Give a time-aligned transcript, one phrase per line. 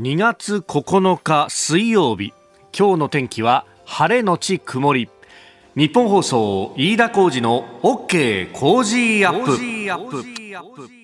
[0.00, 2.32] 2月9日水曜日。
[2.74, 5.10] 今日の天気は晴れのち曇り。
[5.76, 10.99] ニッポン放送飯田浩司の OK コージーアップ。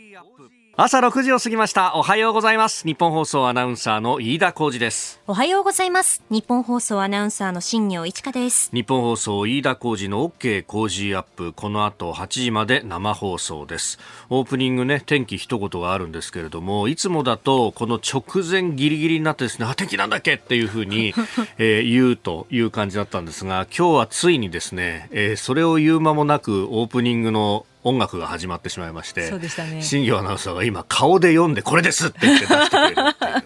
[0.79, 1.95] 朝6時を過ぎました。
[1.95, 2.87] おはようございます。
[2.87, 5.23] ニッポン放送アナウンサーの飯田浩司です。
[5.27, 6.23] おはようございます。
[6.29, 8.68] ニッポン放送アナウンサーの新行市佳です。
[8.75, 11.54] ニッポン放送飯田浩司の OK コージーアップ。
[11.54, 13.99] この後8時まで生放送です。
[14.29, 21.14] オープニングね天気一言があるんですけれどもいつもだとこの直前ギリギリになってですねあ天気なんだっけっていうふうに、
[21.57, 29.81] えー、言うという感じだったんですが今日はついにですね、えー、それを言う間もなくオープニングの音楽が始まってしまいまして、そうでしたね。
[29.81, 33.45] 新業アナウンサーが今顔で読んでこれですって言って出してくれるっていうね。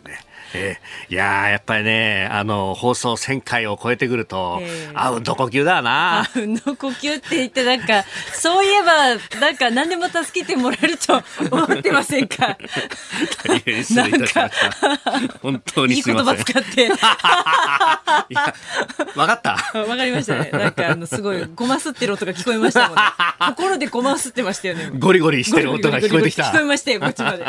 [0.54, 6.28] えー、いややっぱりね、あの、放送1000回を超えてくると、えー、あ、運動呼吸だな。
[6.34, 12.56] 運動呼吸って言って、なんか、そういえば、なんか何でも助けてもらえると 思ってませんか？
[13.46, 15.38] 大変失礼いたしました。
[15.42, 16.36] 本当にすみません。
[16.38, 16.86] いい言葉使って。
[18.30, 18.54] いや、
[19.16, 20.50] わかった わかりましたね。
[20.52, 23.02] なんか、あの、すごい、ごますってる音が聞こえましたもんね。
[23.56, 24.90] 心でごますってましたよね。
[24.98, 26.44] ゴリゴリしてる音が聞こえてきた。
[26.44, 27.46] 聞こえましたよ、こっちまで。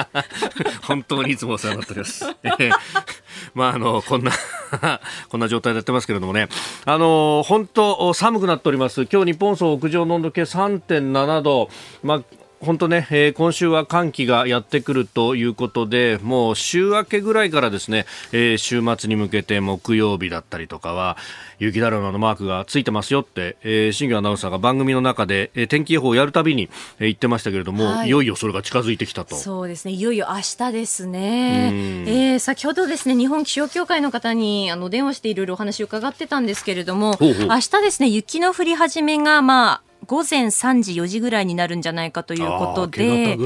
[0.83, 2.25] 本当にいつもお世話になっております。
[3.53, 4.31] まあ、あの、こんな
[5.29, 6.47] こんな状態でやってますけれどもね、
[6.85, 9.07] あの、本当寒くなっております。
[9.11, 11.69] 今日日本総屋上の温度計3.7度、
[12.03, 12.21] まあ、
[12.61, 21.17] 本当ね、えー、今週は寒気がやってくるということで、もう週明けぐらいからですね、えー、週末に向けて木曜日だったりとかは、
[21.57, 29.35] 雪だるまのマークがついてますよって、えー、新庄アナウンサーが番組の中で、えー、天気予報をやるたびに、えー、言ってましたけれども、はい、いよいよそれが近づいてきたと。
[29.35, 31.71] そうですね、いよいよ明日ですね。
[32.05, 43.37] えー、先ほどですね、日本気象協会の方にあの電話していろいろお話を伺ってたんですけれども、ほうほう明日ですね、雪の降り始めが、まあ、午前3時4時ぐらいになるんじゃないかということで、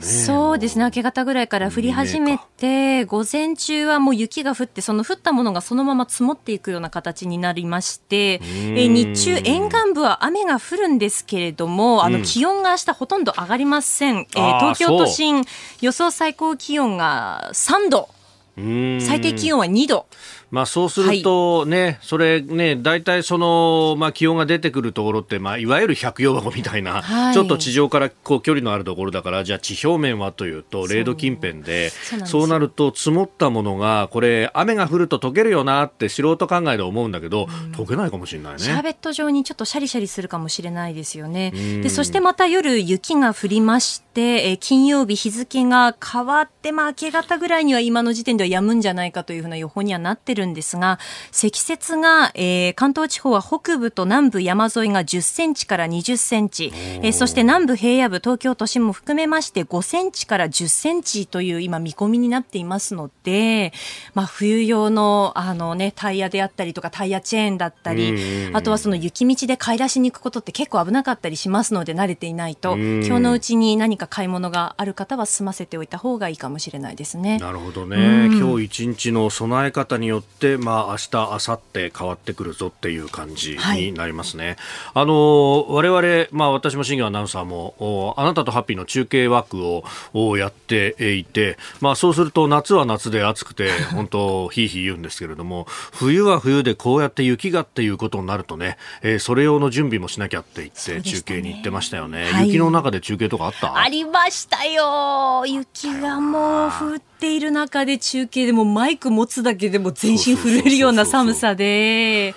[0.00, 14.20] そうですね、明け方ぐらいから降り始めて、午前中はもう雪が降って、その降ったものがそのまま積もっていくような形になりまして、え日中、沿岸部は雨が降るんですけれども、あの気温が明日ほとんど上がりません。
[14.20, 15.44] えー、東京都心、
[15.80, 18.08] 予想最高気温が3度。
[18.56, 20.06] 最低気温は2度。
[20.50, 31.90] まあ、そうするとね、はい、それね、大体その、まあ、気温が出てくるところって、まあ、いわゆる百葉箱みたいな、はい、ちょっと地上からこう距離のあるところだから、じゃあ地表面はというと、0度近辺で、
[32.24, 38.58] そうなると積もったものが、これ、雨が降ると溶けるよなって素人考えで思うんだけど、うん、溶けないかもしれないね。
[38.58, 41.52] シャーベット状にちょっとシャリシャリするかもしれないですよね。
[41.82, 50.98] で、そしてまた夜雪が降りまして、え金曜日日付が変わって、まあ、明け方ぐらいには今の時点では止むんじゃないかというふうな予報にはなってるんですが、
[51.32, 63.72] 積雪が、えー、関東地方は北部と南部山沿いが10センチから20センチ、えー、そして南部平野部、東京都心も含めまして5センチから10センチという今見込みになっていますので、
[64.14, 77.38] まあ、冬用のあの、ね、タイヤであったりとかタイヤチェーンだったり、あとはその雪道で買い出しに行くことって結構危なかったりしますので慣れていないと、今日のうちに何か買い物がある方は済ませておいた方がいいかもしれないですね。
[77.38, 84.46] なるほどね、今日一日の備え方によって、まあ、明日日、明後日変わってくるぞっていう感じになりますね。
[84.46, 84.56] はい、
[84.94, 103.76] あの我々、まあ、私も新業アナウンサーもあなたとハッピーの中継枠ををやっていて、まあ、そうすると夏は夏で暑くて 本当ひいひい言うんですけれども冬は冬でこうやって雪がっていうことになるとね、えー、それ用の準備もしなきゃって言って中継に行ってましたよね、ねはい、雪の中で中継とかあった？
[103.76, 105.44] ありましたよ。
[105.46, 112.34] 雪がもう降ってている中で中継でもマイク持つだけでも全身震えるような寒さで、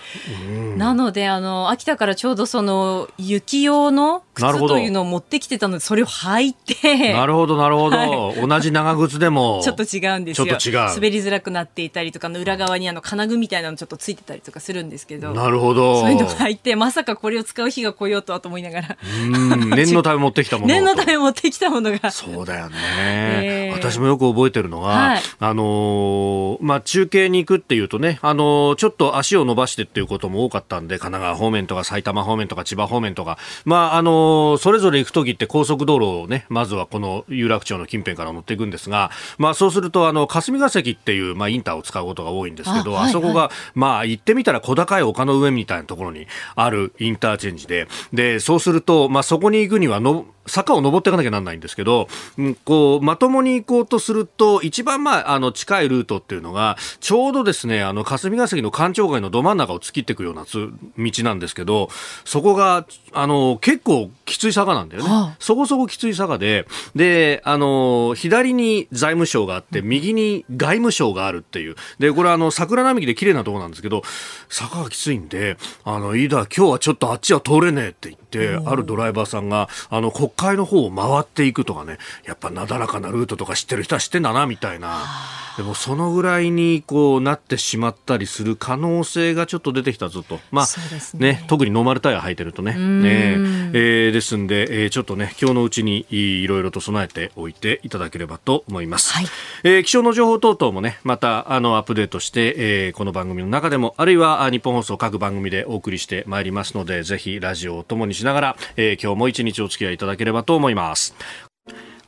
[0.76, 7.14] なので、あの、秋田からちょうどその雪用の靴というのを持ってきてたので、それを履いて。
[7.14, 9.62] なるほど、なるほど、はい、同じ長靴でも。
[9.64, 10.48] ちょっと違うんですよ。
[10.48, 10.96] ちょっと違う。
[10.96, 15.34] 滑りづらくなっていたりとか、の裏側にあの金具みたいなのちょっとついてたりとかするんですけど。
[15.34, 16.02] なるほど。
[16.02, 18.98] そういうの履いて、まさかこれを使う日が来ようとはと思いながら。
[19.24, 20.74] うん、 念のため持ってきたもの。
[20.74, 22.12] 念のため持ってきたものが。
[22.12, 22.76] そうだよね。
[23.06, 52.07] えー、私もよく覚えてるのは、はい、ああのー、まあ、中継に行くっていうとね、あのー、ちょっと足を伸ばしてっていうことも多かったんで、神奈川方面とか埼玉方面とか千葉方面とか、まあ、あのー、それぞれ行くときって高速道路をね、まずはこの有楽町の近辺から乗っていくんですが、まあ、そうすると、あの、霞が関っていう、まあ、インターを使うことが多いんですけど、あはいはい、あそこが、まあ、行ってみたら小高い丘の上みたいなところにあるインターチェンジで、で、そうすると、まあ、そこに行くにはの、坂を登っていかなきゃなんないんですけど、
[52.37, 61.90] うん、こう、まともに行こうとすると、一番まあ、あの、近いルートっていうのが、ちょうどですね、あの、霞が関の官庁街のど真ん中を突きっていくような道なんですけど、
[62.25, 65.09] そこが、あの、結構きつい坂なんだよね。
[65.09, 71.75] はあ、そこそこきつい坂で、で、あの、左に財務省があって、右に外務省があるっていう。
[71.99, 74.03] で、これあの、桜並木で綺麗なところなんですけど、
[74.49, 85.06] 坂がきついんで、あの、いいだ、今日はちょっとあっちは通れねえって言って、あるドライバーさんが、あの、国会の方を回っていくとかね、やっぱなだらかなルートとか知ってる人は知ってんだな、みたいな。
[85.58, 90.40] でもそのぐらいにこうなってしまったりする可能性がちょっと出てきたぞと。
[90.52, 90.66] まあ、
[91.17, 92.73] ね、ね、特にノーマルタイヤ履いてるとね。
[92.73, 93.38] ね
[93.73, 99.14] えー、ですんで、えー、ちょっとね、今日のうちにいろいろと備えておいていただければと思います。
[99.14, 99.26] はい、
[99.64, 111.16] えー、気象の情報等々もね、またあのアップデートして、えー、この番組の中でも、あるいは日本放送各番組でお送りしてまいりますので、ぜひラジオをともにしながら、えー、今日も一日お付き合いいただければと思います。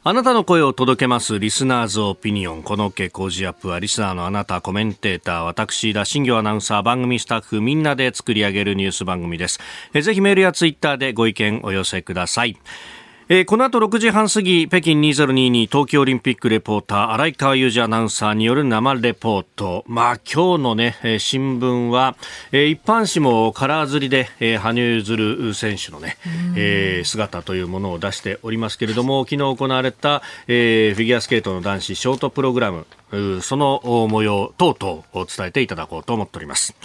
[0.07, 2.61] あなたの声を届けますリスナーズオピニオン。
[2.61, 9.59] この OK 工事アップはリスナーのあなた、コメンテーター、私、田新行アナウンサー、番組スタッフ、みんなで作り上げるニュース番組です。
[9.99, 12.55] ぜひメールやツイッターでご意見お寄せください。
[13.27, 19.83] えー、この後6時半過ぎ、北京2022東京オリンピックレポーター、荒井川裕二アナウンサーによる生レポート。
[19.87, 22.15] まあ、今日のね、えー、新聞は、
[22.51, 26.17] えー、一般紙もカラー釣りで、えー、羽生結弦選手のね、
[26.55, 32.85] えー、姿というものを出しておりますけれども、昨日行われた、えー、フィギュアスケートの男子ショートプログラム、
[33.41, 36.75] その模様等々を伝えていただこうと思っております。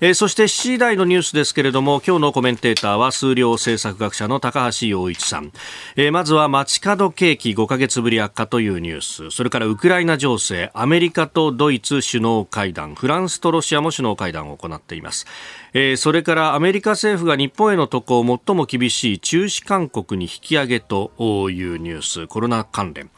[0.00, 5.52] えー、そして7時台のニュースですけれども今日のコメンテーターは数量政策学者の高橋洋一さん、
[5.96, 9.30] えー、まずは街角景気5ヶ月ぶり悪化というニュース。
[9.30, 12.94] それからウクライナ情勢アメリカとドイツ首脳会談。
[12.94, 15.26] フランスとロシアも首脳会談を行っています、
[15.72, 21.12] えー、それからアメリカ政府が日本への渡航を最も厳しい中止勧告に引き上げと
[21.50, 22.26] いうニュース。
[22.26, 23.10] コロナ関連、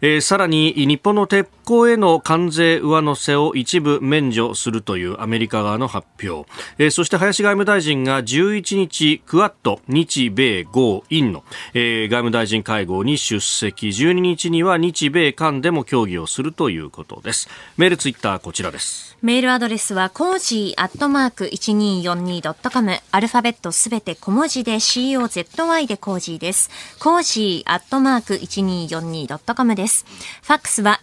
[0.00, 6.48] えー、さらに日本の鉄鋼への関税上乗せを一部免除するというアメリカ側の発表、
[6.78, 11.42] えー、そして林外務大臣が11日クワッド日米豪印の、
[11.74, 13.88] えー、外務大臣会合に出席。
[13.88, 17.48] 12日には日米韓でも協議をするということです。
[17.76, 19.16] メールツイッターこちらです。
[19.22, 26.70] メールアドレスはコージーアットマーク 1242.com アルファベットすべて小文字で COZY でコージーです。
[27.00, 30.04] コージーアットマーク 1242.com です。
[30.42, 31.00] ファックスは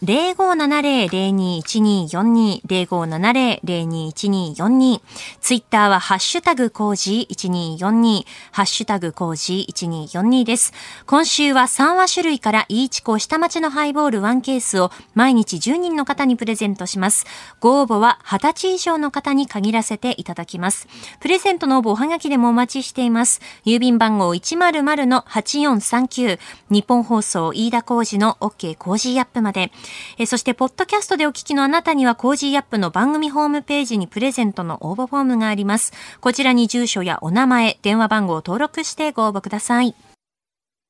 [0.53, 5.01] 0570-021242 0570-021242
[5.41, 10.73] ツイッターはハッシュタグコージー1242ハッシュタグコージー1242です。
[11.05, 17.25] 今週は三和酒類からいいちこ下町のハイボール1ケースを毎日10人の方にプレゼントします。
[17.59, 20.87] ご応募は20歳以上の方に限らせていただきます。
[21.19, 23.41] プレゼントの応募おはがきでもお待ちしています。
[23.65, 26.39] 郵便番号100-8439
[26.69, 29.71] 日本放送飯田工事の OK 工事アップまで。
[30.17, 35.93] えそして、ポッドキャストでお聞きのあなたにはコージーアップの番組ホームページにプレゼントの応募フォームがあります。
[36.19, 39.95] こちらに住所やお名前、電話番号を登録してご応募ください。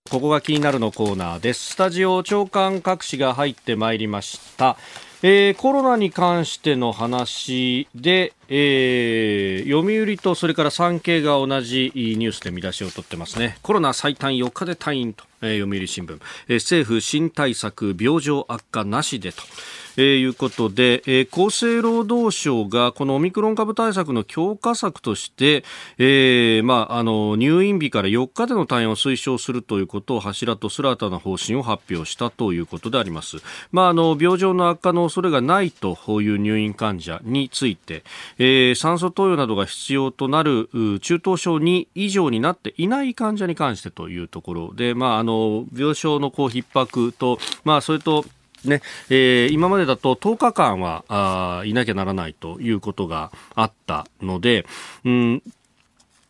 [0.10, 1.74] ここが気になるのコーナーです。
[1.74, 4.76] スタジオ長官各紙が入ってまいりました。
[5.22, 13.58] えー、コロナに関しての話で、えー、読売とそれから産経が同じニュースで見出しを取ってますね。
[13.64, 19.42] コロナ最短4日で退院と、えー、読売新聞、えー、政府新対策病状悪化なしでと。
[19.98, 25.64] えー、いうことで、えー、厚生労働省がこのオミクロン株対策の強化策として、
[25.98, 33.38] えーまあ、あの入院日から4日での退院を推奨するということを柱とする新たな方針を発表したということであります。
[33.72, 40.70] まあ、あの病状の悪化の恐れがないという入院患者について、ー、酸素投与などが必要となる
[41.02, 48.26] 中等症2以上になっていない患者に関してというところで、まあ、あの病床のこう逼迫と、まあ、それと
[48.66, 54.66] ねえー、今までだと10日間はあいなきゃならないということがあったので、
[55.04, 55.44] うん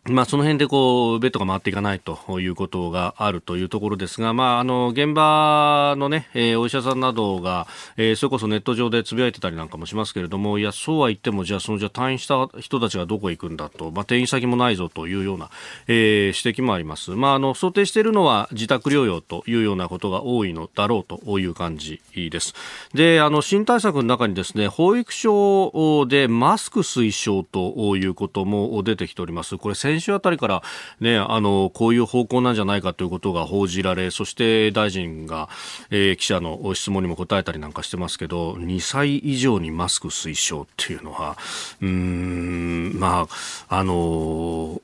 [0.10, 15.50] まあ、その辺でこうベッドが回っていかないということがあるというところですが、まあ、あの現場のね、えー、お医者さんなどが、えー、それこそネット上でつぶやいてたりなんかもしますけれども、いや、そうは言っても、じゃあ、そのじゃ退院した人たちがどこへ行くんだと、まあ、転院先もないぞというような、
[15.88, 17.12] えー、指摘もあります。
[17.12, 22.54] まあ、あの想定しているのは自宅療養というようなことが多いのだろうという感じです。
[22.94, 29.58] で、あの新対策の中にですね、保育所でマスク推奨ということも出てきております。
[29.58, 30.64] これ先週あたりから、
[31.00, 35.50] ね、あの、こういう方向なんじゃないかということが報じられ、そして大臣が、
[35.92, 41.38] えー、記者の質問にも答えたりなんかしてますけど、2歳以上にマスク推奨っていうのは、
[41.82, 43.28] うん、ま
[43.70, 44.82] あ、あの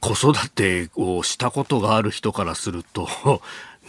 [0.00, 3.08] 子育てをしたことがある人からすると、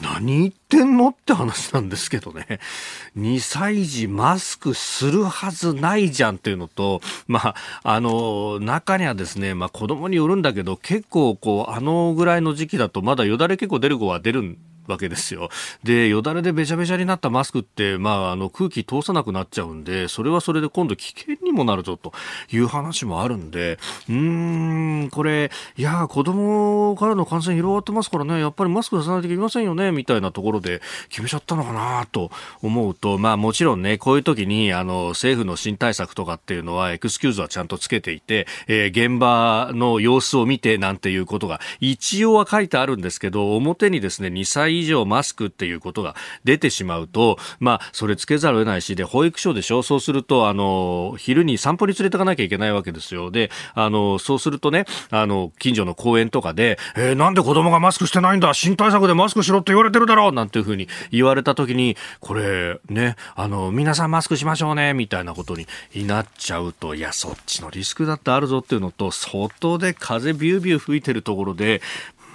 [0.01, 2.59] 何言ってんのって話なんですけどね。
[3.17, 15.49] 2歳児マスクするはずないじゃんっていうのと、まあ、あの、中にはですね、まあ子供によるんだけど、結構こう、あのぐらいの時期だとまだよだれ結構出る子は出るんわけですよ。
[15.83, 22.13] で、よだれでべちゃべちゃになったマスクって、まあ、あの、空気通さなくなっちゃうんで、それはそれで今度危険にもなるぞと
[22.51, 23.79] いう話もあるんで、
[24.09, 49.81] うーん、これ、いや、子供からの感染広がってますからね、やっぱりマスク出さないといけませんよね、みたいなところで決めちゃったのかなと思うと、まあ、もちろんね、こういう時に、あの、政府の新対策とかっていうのは、エクスキューズはちゃんとつけていて、えー、現場の様子を見てなんていうことが、一応は書いてあるんですけど、表にですね、2歳以上マスクっていうことが出てしまうと、まあ、それつけざるを得ないし、で、保育所でしょ？
[49.81, 53.31] そうすると、あの、昼に散歩に連れてかなきゃいけないわけですよ。
[53.31, 58.53] で、あの、そうするとね、あの、近所の公園とかで、えー、なんで子供がマスクしてないんだ？
[58.53, 60.31] 新対策でマスクしろって言われてるだろう？
[60.31, 65.67] なんていうふうに言われた時に、これ、ね、あの、皆さんマスクしましょうね、みたいなことに
[66.07, 71.81] なっちゃうと、いや、そっちのリスクだってあるぞっていうのと、外で風ビュービュー吹いてるところで、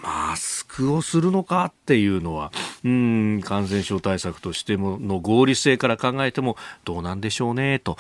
[0.03, 2.53] マスクをするのかっていうのは、
[2.85, 7.97] うん、感染症対策としてもの合理性から考えてもどうなんでしょうね、と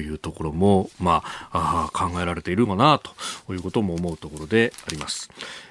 [0.00, 3.00] いうところも、まあ、あ考えられているかな、
[3.46, 5.30] ということも思うところであります。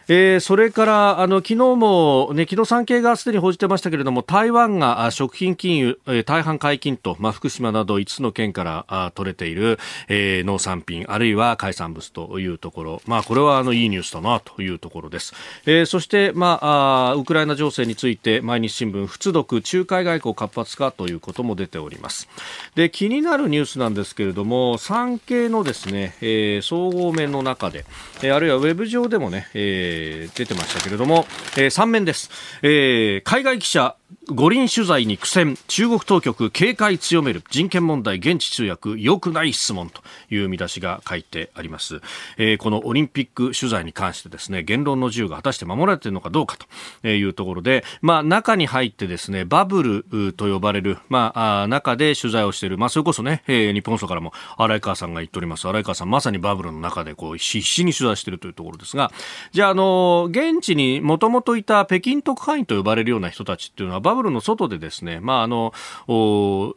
[0.10, 15.34] えー、それからあの昨日も、ね、昨日産経がすでに報じてましたけれども台湾が食品禁輸、えー、大半解禁と、まあ、福島など5つの県からあ取れている、えー、農産品あるいは海産物というところ、まあ、これはあのいいニュースだなというところです、
[15.66, 22.30] えー、そして、まあ、あウクライナ情勢について毎日新聞仏読仲介外交活発化ということも出ております。
[22.76, 27.86] で気になるニュースなんですけれども産経のですね、えー、総合面の中で、
[28.22, 31.26] えー、あるいはウェブ上でもね、えーえー、出てましたけれども、
[31.58, 32.30] えー、3面です、
[32.62, 33.96] えー、海外記者
[34.30, 35.58] 五輪取材に苦戦。
[35.68, 37.44] 中国当局警戒強める。
[37.50, 38.96] 人権問題現地通訳。
[38.98, 42.02] 良くない質問という見出しが書いてあります、
[42.38, 46.58] えー、このオリンピック取材に関してですね言論の自由が果たして守られているのかどうか
[47.02, 55.68] というところで、まあ、中に入ってですねバブルと呼ばれる、まあ、中で取材をしている、まあ、それこそね、えー、日本総からも荒井川さんが言っております。
[55.68, 59.12] 荒井川さんまさにバブルの中でこう必死に取材しているというところですが。
[59.52, 65.74] じゃあ、あの現地にもともといた北京特派員と呼ばれるような人たちっていうのはバブルの外でですね、まあ、あの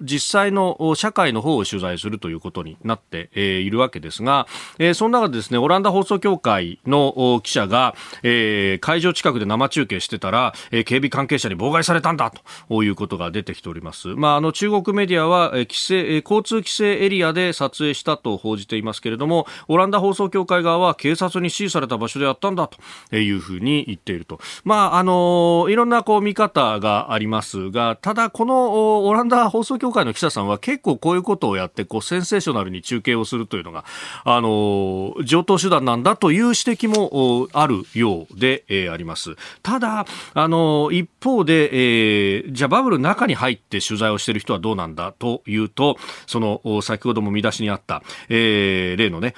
[0.01, 4.47] 実際の社会の方を取材するということになって、え、いるわけですが、
[4.79, 12.33] えー、その中でですねオランダ放送協会の記者が、えー、会場近くで生中継してたら、えー、警備関係者に妨害されたんだ
[12.69, 14.09] ということが出てきております。
[14.09, 24.41] まあ、あの中国メディアは、え、規制交通規制エリアで撮影したと報じていますけれどもオランダ放送協会側は警察に指示された場所でやったんだというふうに言っていると。
[24.65, 33.85] まあ、あのいろんなこう見方がありますが、ただこのオランダ放送協会の記者さんは結構こういうことをやってこうセンセーショナルに中継をするというのが、
[34.25, 39.37] あの上等手段なんだという指摘もあるようで、えー、あります。
[39.63, 49.35] ただ、あの一方で、えー、じゃあバブルの中に入って取材をしている人はどうなんだというと、その先ほども見出しにあった、えー、例のね、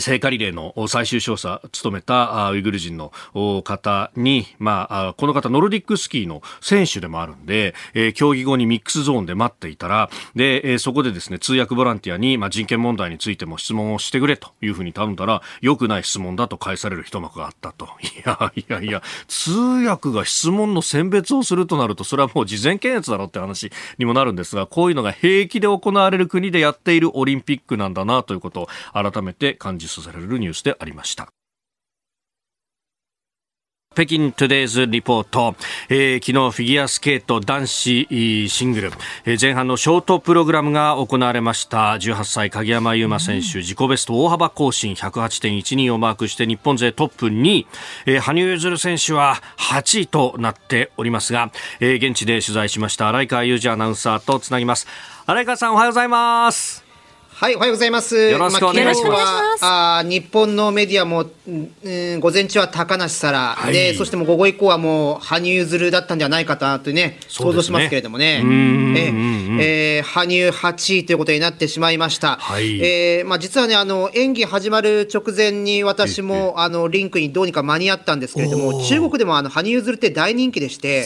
[0.00, 3.12] 聖火リレーの最終調査を務めたウイグル人の
[3.62, 7.74] 方に、まあ、この方ノルディックスキーの選手でもあるんで、
[8.14, 17.86] 競技後にミックスゾーンで待っていたら、で、そこでですね、通訳ボランティアに、まあ、人権問題についても質問をしてくれというふうに頼んだら、良くない質問だと返される一幕があったと。
[18.00, 31.32] いやいやいや、通訳が質問の選別をするとなると、それはもう事前検閲だろって話にもなるんですが、こういうのが平気で行われる国でやっているオリンピックなんだなということを改めて感じさせられるニュースでありました。
[33.94, 35.54] 北京トゥデイズリポート、
[35.88, 38.90] えー、昨日フィギュアスケート男子シングル、
[39.24, 41.92] えー、前半のショートプログラムが行われました。
[41.92, 44.94] 18歳鍵山優真選手、自己ベスト大幅更新。
[44.94, 47.66] 108.12をマークして日本勢トップ2位、
[48.06, 54.88] えー、羽生結弦選手は8位となっておりますが、えー、現地で取材しました荒川裕二アナウンサーとつなぎます。
[55.26, 56.83] 荒川さんおはようございます。
[57.36, 58.14] はい、おはようございます。
[58.14, 59.16] よろしくお願いしま
[59.56, 59.62] す。
[59.62, 68.40] まあ、あ日本のメディアも、うん、午前中は高梨沙羅、はい、で、そしても午後以降はもう羽生結弦だったんではないかなとね、ね想像しますけれどもね。
[68.96, 72.36] ええー、羽生8位ということになってしまいました。
[72.36, 81.04] はい、えー、まあ実はね、あの演技始まる直前に私もあのリンクにどうにか間に合ったんですけれども、中国でもあの羽生結弦って大人気でして、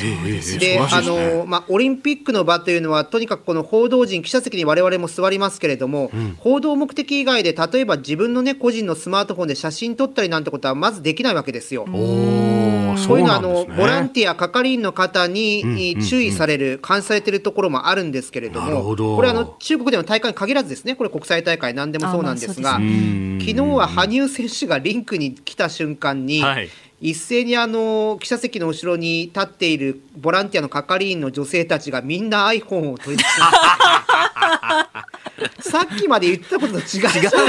[0.58, 6.10] で、あのまあオリンピックの場というのはとにかくこの報道陣記者席に我々も座りますけれども。
[6.38, 11.86] 報道目的以外で例えば自分のね個人のスマートフォンで写真撮ったりなんてことはまずできないわけですよ。
[11.86, 26.68] そういうのはあのボランティア係員の方に注意される、監視されているところもあるんですけれども、これあの中国での大会に限らずですね、これ国際大会何でもそうなんですが、昨日は羽生選手がリンクに来た瞬間に、はい。
[27.00, 33.40] 一斉にあの記者席の後ろに立っているボランティアの係員の女性たちがみんな iPhone を取り出して
[35.60, 36.82] さっきまで言ったことと違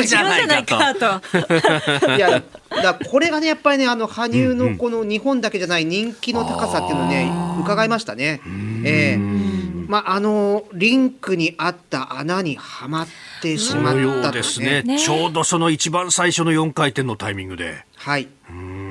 [0.02, 2.16] うじゃないかと。
[2.16, 8.42] いやだこれがねやっぱりねあの羽生のこの日本だけじゃない人気の高さっていうのをね伺いましたね。
[8.86, 13.08] えー、まああのリンクにあった穴にはまっ
[13.42, 14.84] てしまったと、ね、ですね。
[15.00, 17.86] ちょうどその一番最初の4回転のタイミングで。
[17.96, 18.28] はい。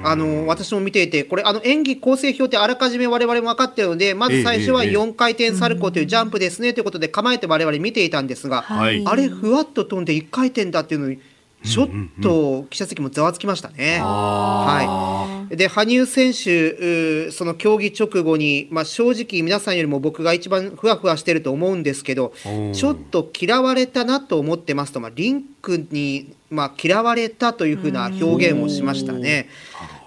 [0.04, 11.20] あの私も見ていて、これ、あの演技構成表ってあらかじめわれわれも分かっているので、まず最初は4回転サルコーというジャンプですねということで、構えてわれわれ見ていたんですが、はい、あれ、ふわっと飛んで1回転だっていうのに、
[11.64, 11.88] ちょっ
[12.22, 13.98] と記者席もざわつきましたね。
[14.00, 22.32] はい、で羽生選手、その競技直後に、まあ、正直、皆さんよりも僕が一番ふわふわしてると思うんですけど、
[22.72, 29.48] ちょっと嫌われたなと思ってますと、まあ、リンクに、まあ、嫌われたというふうな表現をしましたね。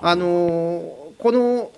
[0.02, 1.72] あのこの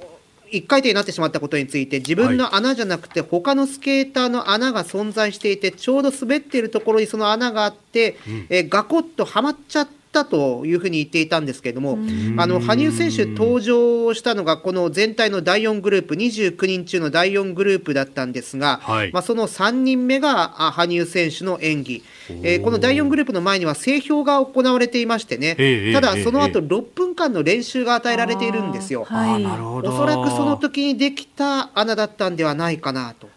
[0.53, 8.17] 1回転になってしまったことについて自分の穴じゃなくて他のスケーターの穴が存在していてちょうど滑っているところにその穴があって、
[8.49, 11.97] えガコッとはまっちゃってったというふうに言っていたんですけれども、
[12.37, 22.03] あの羽生選手登場したのがこの全体の第4グループ、29人中の第4グループだったんですが、はい、まあ、その3人目が羽生選手の演技、
[22.43, 25.55] えー、この第4グループの前には整氷が行われていましてね、
[25.93, 29.05] ただその後6分間の練習が与えられているんですよ。
[29.05, 33.27] はい、おそらくその時にできた穴だったんではないかなと。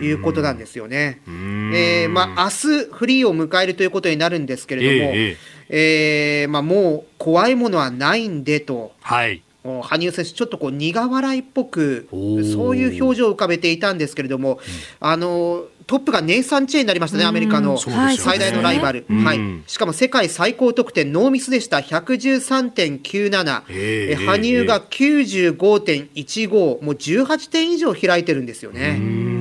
[0.00, 1.20] いうことなんですよね。
[1.26, 5.36] えー、まあ明日フリーを迎えるということになるんですけれども、えー、
[5.68, 9.42] えー、まあ、もう怖いものはないんでと、はい、
[9.82, 14.58] 羽生選手、ちょっとこう苦笑いっぽく、そういう表情を浮かべていたんですけれども、うん、
[15.00, 29.37] あのトップがネイサン・チェーンになりましたね、アメリカの最大のライバル、はい、しかも世界最高得点、ノーミスでした、113.97、えー、羽生が95.15、もう18点以上開いてるんですよね。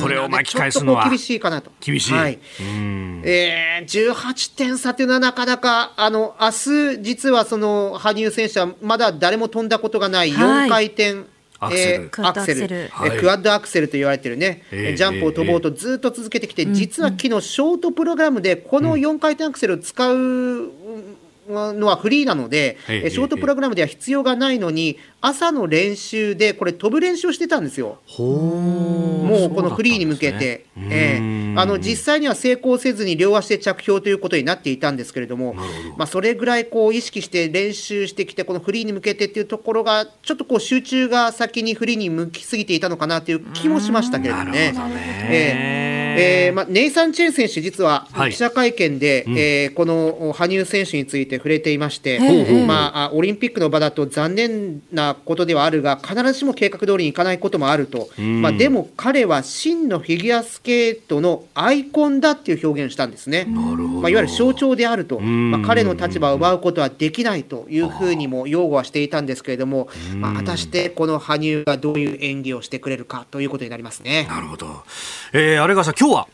[0.00, 1.70] これを巻き返すのは厳しいかなと。
[1.80, 2.12] 厳しい。
[2.12, 6.50] はい、えー、18点差というのはなかなか、あの、明
[6.96, 11.24] 日、実はその、羽生選手はまだ誰も飛んだことがない4回転、はい
[11.58, 20.72] アクセル、えー、アクセル、えー、クワッドアクセルと言われてるね、えー、ジャンプを飛ぼうとずっと続けてきて、えー、実は昨日ショートプログラムでこの4回転アクセルを使う
[21.48, 27.98] のはフリーなので、ショートプログラムでは必要がないのに、朝の練習でこれ飛ぶ練習をしてたんですよ。
[28.16, 30.86] もうこのフリーに向けて、ね。
[30.90, 35.54] えー、あの実際には成功せずに両足で着氷ということになっていたんですけれども、
[35.96, 44.74] まあ、それぐらいこう意識して練習してきてこのフリーに向けてっていうところがちょっとこう集中が先にフリーに向きすぎていたのかなという気もしましたけれどもね。
[46.18, 52.18] えーまあ、ネイサン・チェン選手、実は記者会見で、はい、えー、この羽生選手について触れていまして、
[52.66, 63.46] まあ、オリンピックの場だと残念なことではあるが、必ずしも計画通りにいかないこともあると、まあ、でも彼は真のフィギュアスケートのアイコンだっていう表現をしたんですね。
[63.46, 74.26] まあ、いわゆる象徴であると、まあ、彼の立場を奪うことはできないというふうにも擁護はしていたんですけれども、まあ、果たしてこの羽生がどういう演技をしてくれるかということになりますね。
[74.28, 74.82] なるほど。
[75.32, 76.28] えー、あれがさ、今日は？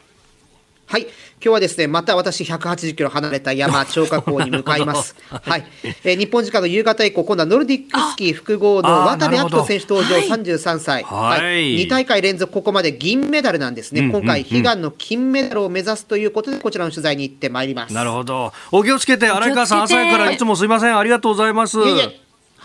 [0.87, 1.07] はい。
[1.45, 5.17] 今日はですね、また私180キロ離れた山、 張家港に向かいます。
[5.29, 5.65] はい。
[6.05, 11.03] えー、日本時間の夕方以降、今度はノルディックスキー複合の渡部暁斗選手登場、33歳。
[11.03, 11.43] はい。
[11.43, 14.03] はい、2大会連続ここまで銀メダルなんですね。
[14.03, 17.93] 今回、悲願の金メダルを目指すということで、こちらの取材に行ってまいります。
[17.93, 18.53] なるほど。
[18.71, 20.97] お気をつけて、荒川さん、朝からいつもすいません。
[20.97, 21.81] ありがとうございます。
[21.81, 21.99] いえい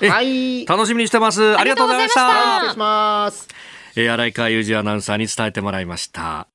[0.02, 0.68] えはい。
[0.68, 1.58] 楽しみにしてます。
[1.58, 2.30] ありがとうございました。
[2.60, 3.48] 失礼します。
[3.96, 6.48] えー、荒川裕二アナウンサーに伝えてもらいました。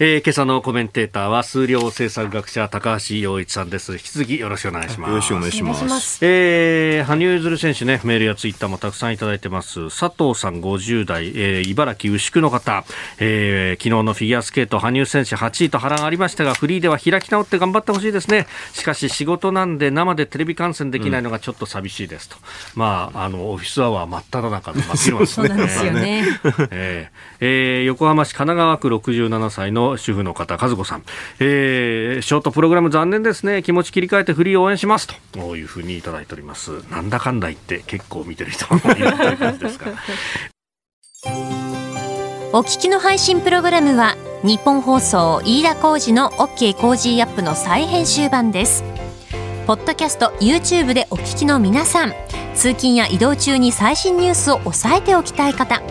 [0.00, 3.94] えー、今朝のコメンテーターは数量政策学者高橋洋一さんです。
[3.94, 5.10] 引き続きよろしくお願いします。
[5.10, 6.24] よろしくお願いします。
[6.24, 9.86] えー、羽生結弦選手ね、メールやツイッターもたくさんいただいてます。
[9.86, 12.84] 佐藤さん50代、えー、茨城牛久の方、
[13.18, 18.46] えー、昨日のフィギュアスケート羽生選手8位と波乱ありましたが、フリーでは開き直って頑張ってほしいですね。
[18.74, 22.36] しかし仕事なんで生でテレビ観戦できないのがちょっと寂しいですと。
[22.36, 22.42] うん、
[22.78, 25.26] まあ、あの、オフィスアワー真っ只中で待ってますね。
[25.26, 26.24] そうなんですよね。
[26.70, 31.04] えー、えー、横浜市神奈川区67歳の主婦の方、和子さん、
[31.40, 35.56] えー、ショートプログラム残念ですね、気持ち切り替えてフリー応援しますと。
[35.56, 36.82] いうふうにいただいております。
[36.90, 39.86] なんだかんだ言って結構見てる人もいるという感じですか。
[42.50, 48.84] お聞きの配信プログラムはニッポン放送飯田浩司の OK コージーアップの再編集版です。
[49.66, 52.14] ポッドキャスト YouTube でお聞きの皆さん。
[52.54, 55.82] 通勤や移動中に最新ニュースを押さえておきたい方。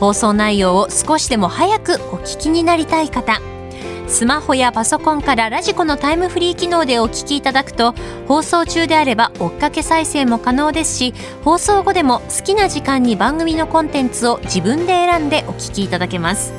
[0.00, 3.40] 放送内容を少しでも早くお聞きになりたい方。
[4.06, 7.94] スマホやパソコンからラジコのタイムフリー機能でお聞きいただくと
[8.28, 16.52] 放送中であれば追っかけ再生も可能ですし放送後でも好きな時間に番組のコンテンツを自分で選んでお聞きいただけます。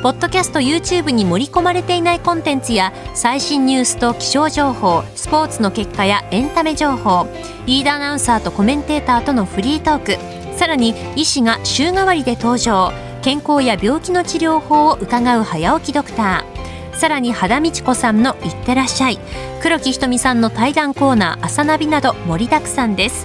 [0.00, 7.26] ポッドキャスト YouTube に盛り込まれていないコンテンツや最新ニュースと気象情報スポーツの結果やエンタメ情報
[7.66, 10.16] リーダーアナウンサーとコメンテーターとのフリートーク
[10.58, 12.92] さらに医師が週替わりで登場。
[13.22, 16.96] 健康や病気の治療法を伺う早起きドクター。
[16.96, 19.20] さらに肌道子さんの「いってらっしゃい」
[19.62, 23.24] 黒木ひとみさんの対談コーナー「朝ナビ」など盛りだくさんです。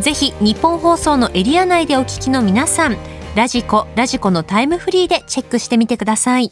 [0.00, 2.96] ぜひ日本放送のエリア内でお聞きの皆さん
[3.36, 6.50] radiko radiko のタイムフリーでチェックしてみてください。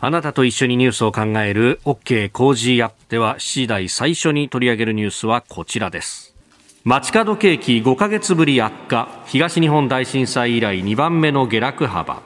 [0.00, 6.33] あなたと一緒にニュースを考える OK コージーアップでは7時台最初に取り上げるニュースはこちらです。
[6.86, 9.08] 街角景気5ヶ月ぶり悪化。
[9.24, 12.20] 東日本大震災以来2番目の下落幅。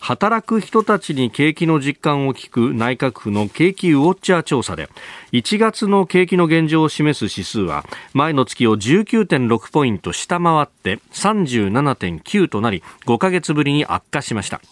[0.00, 4.88] 働く人たちに景気の実感を聞く内閣府の景気ウォッチャー調査で
[5.32, 7.84] 1月の景気の現状を示す指数は
[8.14, 14.62] 前の月を19.6ポイント下回って37.9となり5ヶ月ぶりに悪化しました。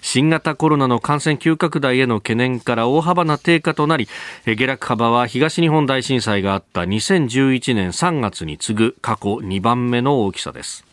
[0.00, 4.08] 新型コロナの感染急拡大への懸念から大幅な低下となり
[4.46, 10.89] 下落幅は東日本大震災があった2011年3月に次ぐ過去2番目の大きさです。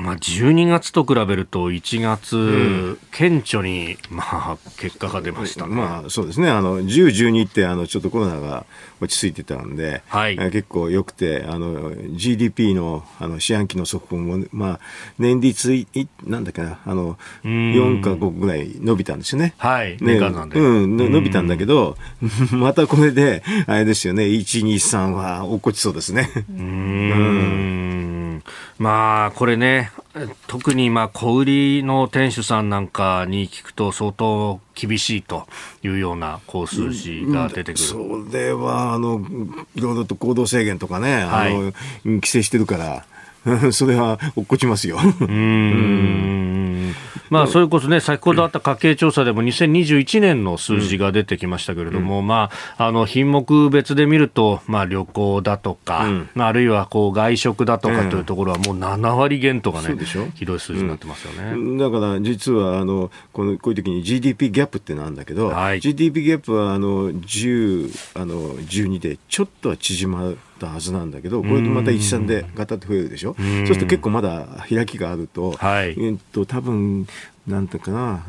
[0.00, 6.50] まあ、12月と比べると1月、うん、顕著に、まあ、結果が出ました、ね、まあ、そうですね。
[6.50, 8.66] あの10、12ってあのちょっとコロナが
[9.00, 14.80] 落ち着いてたんで、はい、結構よくてあの GDP のあの四半期の速報も、まあ、
[15.18, 15.86] 年率い
[16.24, 19.54] なんだっけなあの4か5ぐらい伸びたんですよね。
[19.58, 21.96] はい、ね、うん、伸びたんだけど
[22.52, 24.24] またこれであれですよね。
[24.24, 26.30] 1、2、3は落っこちそうですね。
[26.50, 28.42] うん。
[28.78, 29.85] まあこれね
[30.46, 35.46] 特にまあ小売りの店主さんなんかに聞くと相当厳しいと
[35.82, 39.20] いうような高数字が出てくる、うん、それはあの
[39.74, 41.72] いろいろと行動制限とかね、はい、あの
[42.04, 43.04] 規制してるから
[43.72, 44.98] それは落っこちますよ。
[45.20, 46.94] うん。
[47.30, 59.96] まあ、それこそね、先ほどあった家計調査でも2021年の数字が出てきましたけれども、うん、まあ、あの品目別で見ると、まあ、旅行だとか、うん、あるいはこう外食だとかというところは、もう7割減とかね、
[60.34, 70.38] ひどい数字になってますよね、だから実はあのこのこういう時に GDP ギャップってなんだけど、はい、GDP ギャップはあの10、あの12でちょっとは縮まる。
[70.58, 73.34] たはずなんだけどこれでまた13でガタって増えるでしょ？
[73.34, 75.96] そうすると結構まだ開きがあると,、はい。
[75.98, 77.06] えっと多分
[77.46, 78.24] なんていうかな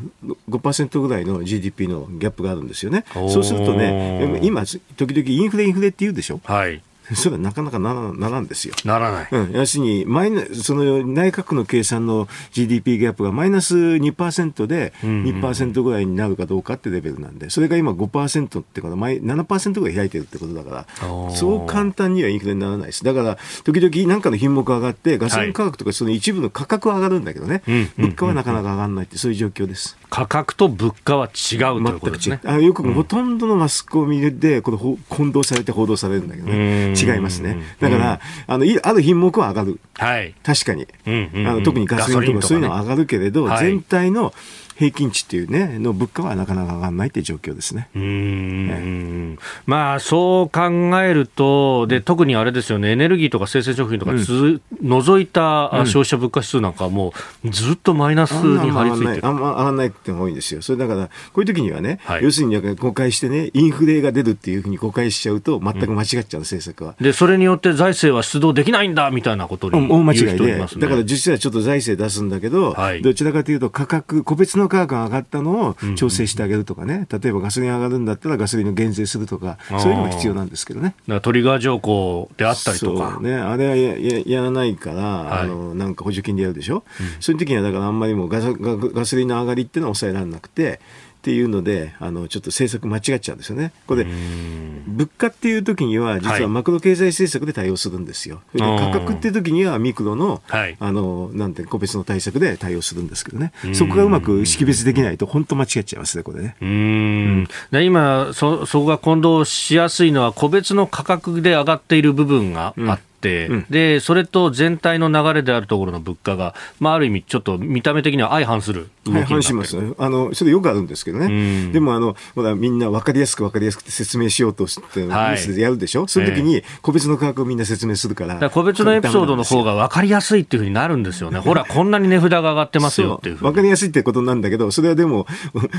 [0.48, 3.04] 5%ぐらいの GDP のギャップがあるんですよね。
[3.14, 6.40] そうするとね今時々インフレインフレって言うでしょ？
[6.44, 6.82] はい
[7.14, 8.74] それはなかなかならならんですよ。
[8.84, 9.28] ならない。
[9.30, 23.04] うん、要するにマイナ、その内閣の計算の GDP ギャップがマイナス2%で2%ぐらいになるかどうかってレベルなんで、それが今5%ってことは7%ぐらい開いてるってことだから、そう簡単にはインフレにならないです。
[23.04, 29.96] だから、時々何かの品目上がって、ガソリン価格とかその一部の価格は上がるんだけどね、はい、物価はなかなか上がらないって、そういう状況です。
[30.10, 32.40] 価格と物価は違うということですね。
[32.44, 36.94] あよくほとんどのマスコミでこれ混同されて報道されるんだけどね。
[37.00, 37.56] 違いますね。
[37.80, 44.32] だから、あのある品目は上がる、はい、確かに、あの特にガソリンとかそういうのは上がるけれど、全体の
[44.78, 47.88] 平均値っていうね、の物価はなかなか上がらないっていう状況ですね。
[47.96, 57.12] うん、ね、まあ、そう考えると、で、特にあれですよね、エネルギーとか生鮮食品とかつ、うん、除いた消費者物価指数なんかはも
[57.44, 59.26] うずっとマイナスに張り付いてる。
[59.26, 60.62] あんま上がらないってのが多いんですよ。
[60.62, 66.94] それだから、こういう時にはね、はい、要するに誤解してね、インフレが出るっていうふうに誤解しちゃうと、全く間違っちゃう、うん、政策は。
[67.00, 80.94] で、それによって財政は出動できないんだみたいなことに、大間違いで、だから実はちょっと財政出すんだけど、はい、どちらかというと価格、個別の価格が上がったのを調整してあげるとかね、例えばガソリン上がるんだったらガソリンの減税するとか、そういうのが必要なんですけどね。
[81.22, 83.18] トリガー条項であったりとか。
[83.20, 90.80] ね、あれはややらないから、はい、あのなんか補助金でやるでしょ、うん、そういう時にはだからあんまりもガソガソリンの上がりっていうのは抑えられなくて、
[91.18, 93.72] っていうのであのちょっと政策間違っちゃうんですよね。
[93.88, 98.40] これ物価っていう時には実はマクロ経済政策で対応するんですよ。
[98.56, 103.52] はい、価格っていう時にはミクロのはい、あのなんて個別の対策で対応するんですけどね。
[103.72, 106.56] そこがうまく識別できないと本当間違っちゃいますねこれね。
[106.62, 113.02] うん、うん、今そそこが混同しやすいのは個別の価格で上がっている部分があって。
[113.02, 119.76] うんて、うん、でそれと全体の流れであるところの物価が、まあ、ある意味、ちょっと見た目的には相反する相反します。
[119.98, 135.26] あのそれよくあるんですけどね、でもあのほらみんな分かりやすく分かりやすくて説明しようとして、ニュースでやるでしょ、その時に個別の価格をみんな説明するから、から個別のエピソードの方が分かりやすいっていうふうになるんですよね、ほら、こんなに値札が上がってますよっていう分かりやすいってことなんだけど、それはでも、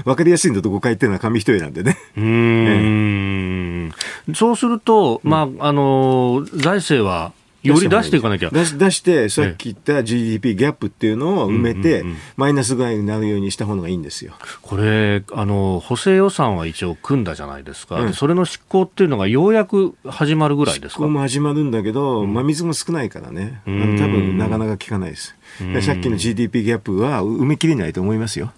[0.04, 1.98] 分かりやすいのと誤解っていうのは紙一重なんでね。
[2.18, 3.92] うん、
[4.28, 7.32] ええ、そうすると、まああの財政は
[7.64, 8.50] より出していかなきゃ。
[8.52, 12.06] 出して、さっき言った GDP ギャップっていうのを埋めて、
[12.38, 14.34] マイナスぐらいになるようにした方がいいんですよ。
[14.62, 21.00] これあの、補正予算は一応組んだじゃないですか、うん、それの執行っていうのがようやく始まるぐらいですか？
[21.00, 25.36] 執行も始まるんだけど、真水も少ないからね、多分なかなか効かないです。
[25.82, 28.54] さっきの GDP ギャップは埋めきれないと思いますよ。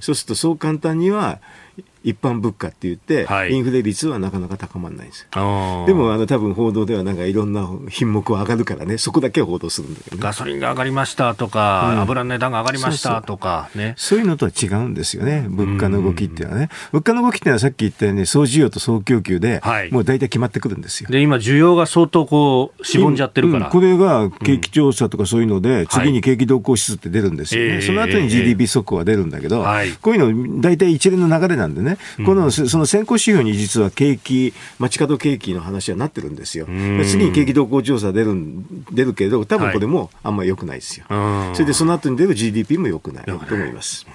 [0.00, 1.38] そうするとそう簡単には
[2.02, 8.98] 一般物価って言って、はい、インフレ率はなかなか高まらないんですでもあの多分報道ではなんかいろんな品目は上がるからね。
[8.98, 13.94] そこだけは報道するんだけど、ね、ガソリンが上がりましたとか、うん、油の値段が上がりましたとかね。
[13.96, 16.68] そういうのとは違うんですよね物価の動きっていうのはね。
[16.92, 21.10] 物価の動きっていうのはさっき言ったように総需要と総供給で、はい、もう大体決まってくるんですよ。
[21.10, 29.64] で今需要が相当こうしぼんじゃってるから、うん、これが景気調査とかそういうので、次に景気動向指数って出るんですよね、はい、その後に GDP 速報は出るんだけど、
[30.00, 36.66] こういうの大体一連の流れなんでね、このその先行指標に実は景気、街角景気の話はなってるんですよ。
[37.04, 38.34] 次に景気動向調査出る
[38.92, 41.06] 出るけど、多分これもあんまり良くないですよ。
[41.08, 44.06] はい、それでその後に出る GDP も良くないと思います？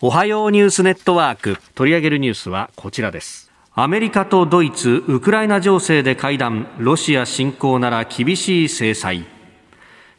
[0.00, 3.52] おはようニュースネットワーク取り上げるニュースはこちらです。
[3.74, 9.24] アメリカとドイツ、ウクライナ情勢で会談、ロシア侵攻なら厳しい制裁。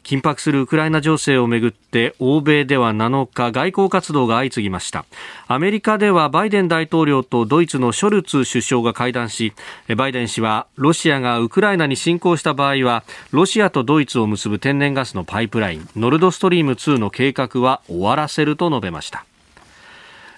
[0.04, 5.06] 緊迫するウクライナ情勢をめぐって欧米では7日外交活動が相次ぎました。
[5.48, 9.54] アメリカではバイデン大統領とドイツのショルツ首相が会談し
[9.96, 19.26] バイデン氏はロシアがウクライナに侵攻した場合はロシアとドイツを結ぶ天然ガスのパイプラインノルドストリーム2の計画は終わらせると述べました。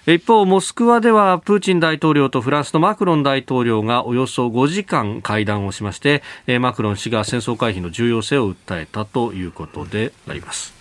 [0.06, 6.22] 一方、モスクワではプーチン大統領とフランスのマクロン大統領がおよそ5時間会談をしまして、
[6.60, 10.72] マクロン氏が戦争回避の重要性を訴えたということであります。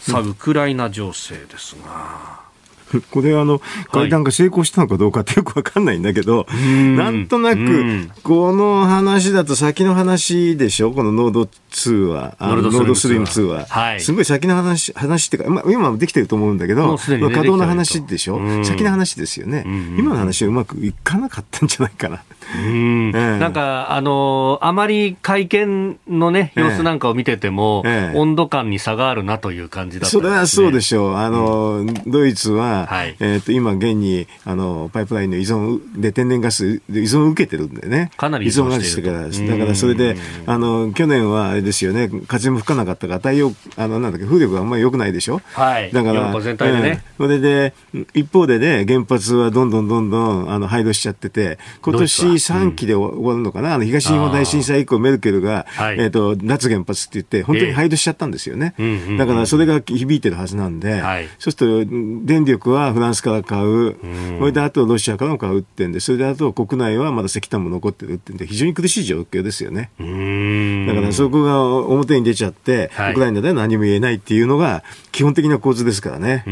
[0.00, 2.45] さあ、ウクライナ情勢ですが。
[3.10, 10.92] これあの会談が成功したのかどうかってよく分かんないんだけど、はい、なんとなくこの話だと先の話でしょ？
[10.92, 13.96] このノード2はあのノードスリム2は、は。
[13.96, 18.40] い、すごい先の話話っていうか、まあ、今もできてると思うんだけど、ね、稼働の話でしょ？
[18.64, 19.64] 先の話ですよね。
[19.98, 22.22] 今の話はうまくいかなかったんじゃないかな。
[22.54, 23.10] うん。
[23.12, 31.16] なんか、あのー、あまり会見のね、様子なんかを見てても、ええ、温度感に差があるなという感じだった、ね、それはそうでしょう。
[31.16, 38.10] あの、うん、ドイツは、はい、えっ、ー、と、今、現に、あの、パイプラインの依存で天然ガス依存を受けてるんでね。
[38.16, 39.28] かなり依存してるから。
[39.28, 45.40] だから、それで、あの、去年はあれですよね、風も吹かなかったから、太陽、あの、なんだっけ、風力があんまり良くないでしょ。
[45.52, 45.92] はい。
[45.92, 47.74] だから、全体でね、えー、それで、
[48.14, 58.74] 一方でね、原発はどんどんどんどん、あの、廃炉しちゃってて、今年3期で終わるのかな、あの東日本大震災以降、メルケルが、えーと、脱原発って言って、本当に廃炉しちゃったんですよね、
[59.18, 61.02] だからそれが響いてるはずなんで、
[61.38, 61.90] そうすると
[62.24, 63.96] 電力はフランスから買う、
[64.38, 69.90] それであとロシアからも買うってんで、それであと国内はまだ石炭も残ってるってんで、非常に苦しい状況ですよね。
[69.98, 76.44] だからそこが表に出ちゃって、ウクライナでは何も言えないっていうのが、基本的な構図ですからね。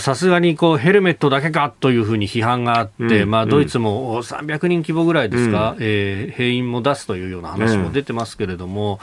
[0.00, 9.00] さすがにこうヘルメットだけかというふうに批判があって、まあ、ドイツも300人規模ぐらいですか、うん、えー、兵員も出すというような話も出てますけれども、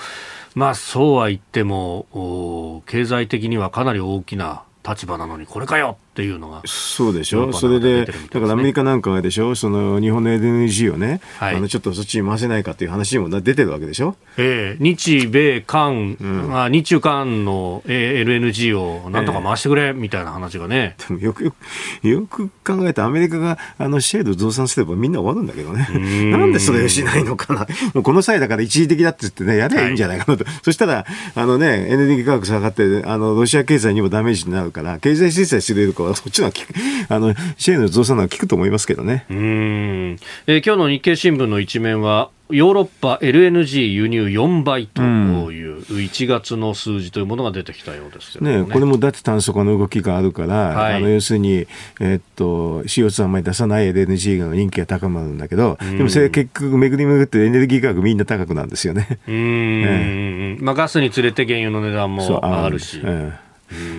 [0.55, 5.97] うん、まあそうは言っても、経済的にはかなり大きな立場なのにこれかよ。
[6.15, 36.51] っていうのがそうでしょ、それで、だからアメリカなんかはでしょ、その日本の LNG をね、はい、あのちょっとそっちに回せないかという話にも出てるわけでしょ、えー、日米韓、うん、あ日中韓の LNG をなんとか回してくれみたいな話がね、でもよくよくよく考えて、アメリカがあのシェール増産すればみんな終わるんだけどね、なんでそれをしないのかな、もうこの際だから一時的だって言ってね、やればいいんじゃないかなと、はい、そしたら、あのね、エネルギー価格下がって、あのロシア経済にもダメージになるから、経済制裁するよりかは、そっちの
[37.09, 39.25] あの支援の増産は効くと思いますけどね。
[39.29, 51.65] うん、えー、今日の日経新聞の一面は、ヨーロッパ LNG 輸入4倍という1月の数字というものが出てきたようですね、ね、これも脱炭素化の動きがあるから、はい、あの要するに、
[51.99, 59.19] えー、っと CO2 あんまり出さない LNG の人気が高まるんだけど、でもそれ結局、巡り巡ってエネルギー価格みんな高くなんですよね。
[59.27, 63.01] うん、えー、まあ、ガスにつれて原油の値段も上がるし。
[63.03, 63.45] えー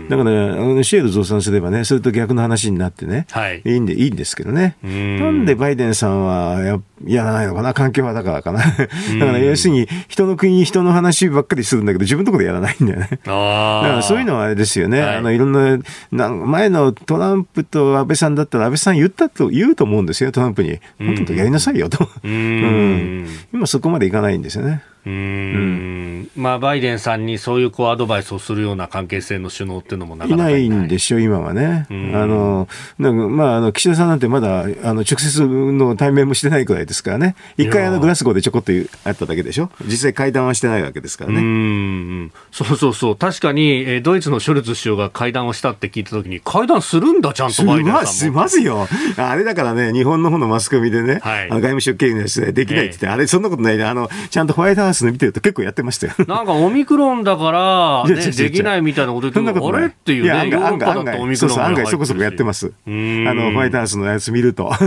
[0.08, 4.76] だから、ね、シェール増産すればね、それと逆の話になってね、はい、いいんでいいんですけどね。
[4.82, 4.88] な
[5.30, 8.60] んでバイデンさんはややらないのかな、環境はだからかな。
[8.60, 8.86] だか
[9.32, 13.08] ら要するに、人の国、人の話ばっかりするんだけど、自分のところでやらないんだよね。
[13.10, 15.78] だからそういうのはあれですよね、はい、あのいろんな
[16.12, 20.78] な、前のトランプと安倍さんだったら、安倍さん言ったと言うと思うんですよ、トランプに。
[20.98, 22.08] 本当やりなさいよと。
[22.24, 24.82] うん、今そこまでいかないんですよね。
[25.06, 30.86] うん、まあ、バイデンさんにそういうこうアドバイスをするような関係性の首脳っていうのもなかなかいない。
[30.86, 31.86] んでしょ、今はね。
[31.90, 31.94] あ
[32.26, 38.72] のなんかまあ、あの岸田さんなんてまだあの直接の対面もしてないくらいですからね、一回あのグラスゴーでちょこっと
[39.04, 41.38] あっただけでしょ、実際会談はしてないわけですからね。
[41.38, 48.06] うんそうそうそう、確かに、えー、ドイツのショルツ首相が会談をしたって聞いたときに、会談するんだ、ちゃんとバイデンさんも。
[48.06, 56.14] しますよ、あれだからね、日本の方のマスコミでね、はい、外務省経由の取材できないって言って、えー、あれ、そんなことないねあの、ちゃんとホワイトハウスの見てると結構やってましたよ。
[56.26, 62.72] なんかオミクロンだから、ね、できないみたいなこと言って、あれっていうね、案外、案外、そうそう、案外そこそこやってます。
[62.86, 64.72] あの、ホワイトハウスのやつ見ると。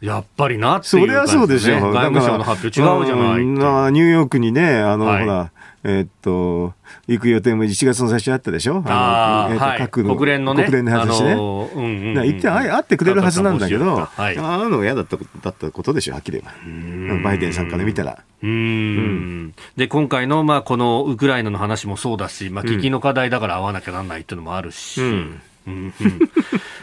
[0.00, 1.80] やっぱりなっていう、ね、それはそうでしょ。
[1.80, 3.44] 外務省の発表違うじゃない。
[3.44, 5.50] ニューヨークにね、あの、はい、ほら、
[5.86, 6.72] えー、っと、
[7.06, 8.82] 行く予定も1月の最初あったでしょ？
[8.86, 10.64] あの、えー、各国連のね。
[10.64, 11.34] 国連の話ね。
[11.34, 17.22] 行って会ってくれるはずなんだけど、はい、会うのが嫌だっただったことでしょ、はっきり言えば。
[17.22, 18.18] バイデンさんから見たら。
[18.42, 25.40] うん、で今回の,、まあこのウクライナの話もそうだし、まあ、危機の課題だから会わなきゃならないっていうのもあるし、うん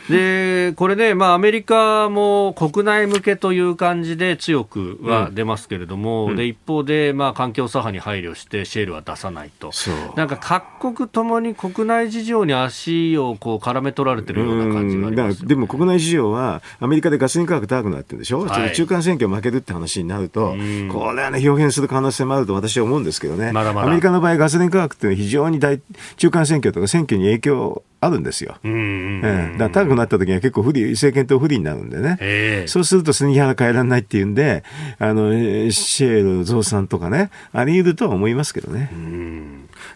[0.10, 9.72] でこれね、まあ、アメリカも国内向けという感じで強くは出ますけれども、うん、で一方で、まあ、環境左派に配慮してシェールは出さないと、
[10.16, 20.56] なんか各国ともに国内事情に足をこう絡め取られてるような感じがあります、でも国内事情は、アメリカでガソリン価格高くなってるでしょ、はい、中間選挙負けるって話になると、
[20.92, 23.02] これはね、表現する可能性もあると私は思うん。
[23.04, 25.82] ですけどね、まだまだアメリカの場合、ガソリン価格って非常に大
[26.18, 28.58] 中間選挙とか選挙に影響あるんですよ。
[28.64, 32.66] うん、えだから高くなった時には結構不利、政権と不利になるんでね。
[32.68, 34.64] そうすると背に腹変えられないっていうんで、
[34.98, 35.32] あの、
[35.72, 38.92] シェール増産とかね、あり得るとは思いますけどね。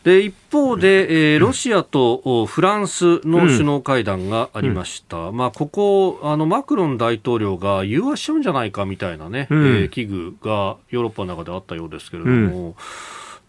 [0.03, 12.67] で一方で、えー、ロシアとフランスの首脳会談がありました、うん、まあ、ここあの、マクロン大統領が融和しちゃうんじゃないかみたいなね、うん、えー、危惧がヨーロッパの中であったようですけれども。
[12.67, 12.75] うん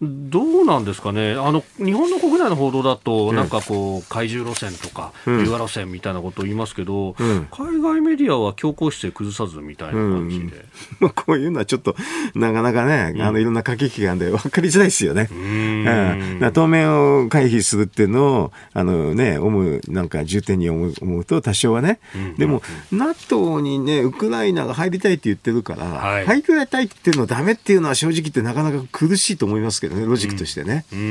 [0.01, 10.65] どうなんですかね、あの日本の国内の報道だと、なんかこう、怪獣路線とか、融和路線みたいなことを言いますけど、うん、海外メディアは強硬姿勢崩さずみたいな感じで、
[11.01, 11.95] うん、 こういうのはちょっと、
[12.35, 15.29] なかなかね、あのいろんな駆け引きがあるんで、分かりづらいですよね。
[15.31, 21.99] うん、当面を回避するっていうのを、あのね、思う、なんか重点に思う思うと、多少はね、
[22.37, 30.85] でも、NATO にね、ウクライナが入りたいって言ってるから、はい、入りたいって言ってるのダメっていうのは正直言ってなかなか苦しいと思いますけどけどね、ロジックとしてね。
[30.91, 30.99] うん。
[30.99, 31.03] う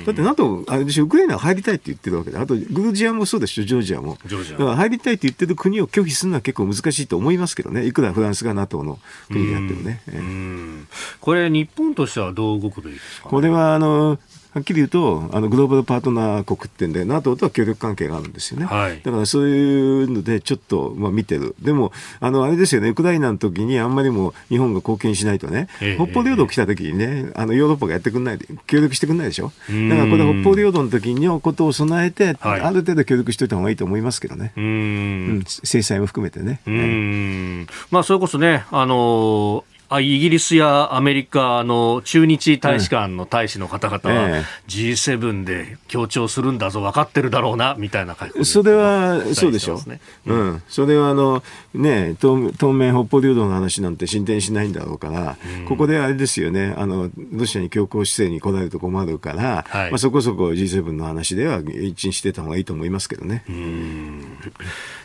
[0.00, 4.18] ん、だって NATO、あれでしょ、ウクライナ入りたいって言ってるわけで、あとグルジアもそうでしょ、ジョージアも。
[4.26, 4.58] ジョージア。
[4.58, 10.02] だから入りたいって言ってる国を拒否するのは結構難しいと思いますけどね、いくらフランスが NATO の国であってもね。
[10.12, 10.88] うん。
[11.20, 14.18] これ、日本としてはどう動くべきですか、ね、これは、あの、
[14.54, 18.66] はっきり言うと、あのグローバルパートナー国ってんで、NATO とは協力関係があるんですよね。
[18.66, 21.54] はい、だからそういうので、ちょっと、まあ、見てる。
[21.60, 29.52] でも、あの、あれですよね、ウクライナの時にあんまりも日本が貢献しないとね、え北方領土来た時にね、あの、ヨーロッパがやってくんない、協力してくんないでしょ？
[29.88, 34.52] だからこれ北方領土の時のことを備えて、はい、ある程度協力しておいた方がいいと思いますけどね。
[34.56, 36.60] うん、制裁も含めてね。
[36.66, 39.64] うん、まあ、それこそね、あの
[40.00, 49.80] イギリスやアメリカの駐日大使館の大使の方々は G7 で強調するんだぞ分かってるだろうなみたいなそれはそうでしょ。
[50.26, 51.42] う、うん、それはあの、
[51.74, 56.74] ね、当当面北方領土の話なんて進展しないんだろうから、うん、ここであれですよね。
[56.76, 63.44] あのロシアに強硬姿勢に来られると困るから、はい、まあ、そこそこ G7 の話では一致してた方がいいと思いますけどね。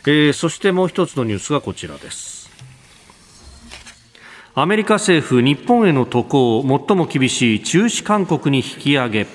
[0.05, 2.36] えー、そしてもう一つのニュースがこちらです。
[4.59, 9.27] アメリカ政府、日本への渡航、最も厳しい中止勧告に引き上げ。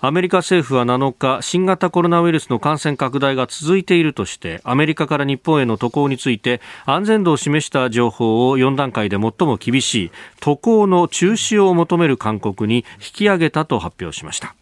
[0.00, 14.56] アメリカ政府は7日、新型コロナウイルスの感染拡大が続いているとして、アメリカから日本への渡航について、安全度を示した情報を4段階で最も厳しい、渡航の中止を求める勧告に引き上げたと発表しました。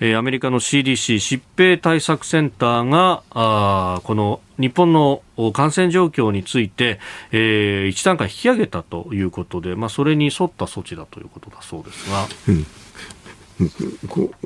[0.00, 6.98] えー、アメリカの CDC 疾病対策センターがあこの日本の感染状況について、
[7.32, 12.26] えー、一段階引き上げたということで、まあ、それに沿った措置だということだそうですが。
[12.48, 12.66] うん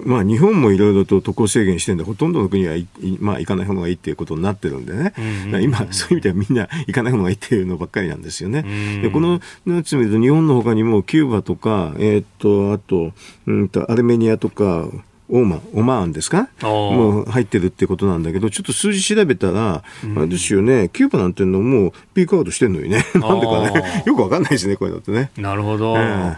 [0.04, 2.76] まあ、日本もいろいろと渡航制限してるんで、ほとんどの国は
[3.18, 8.64] まあ、行かない方がいいっていうことになってるんでね、うんうん、今、そういう意味ではみんな 行かない方がいいっていうのばっかりなんですよね。
[9.02, 13.12] でこのなんつうと、日本のほかにもキューバとか、えー、っとあと,、
[13.46, 14.88] うんとアルメニアとか、
[15.30, 16.48] オーマン、オマーンですか？
[16.62, 23.04] もう入ってるってことなんだけど、ちょっと数字調べたら、うん、あれですよね、キューバなんていうのもうピークアウトしてるのにね。
[23.14, 24.02] なんでかね。
[24.06, 25.30] よくわかんないですね、こういうのってね。
[25.36, 25.96] なるほど。
[25.96, 26.36] えー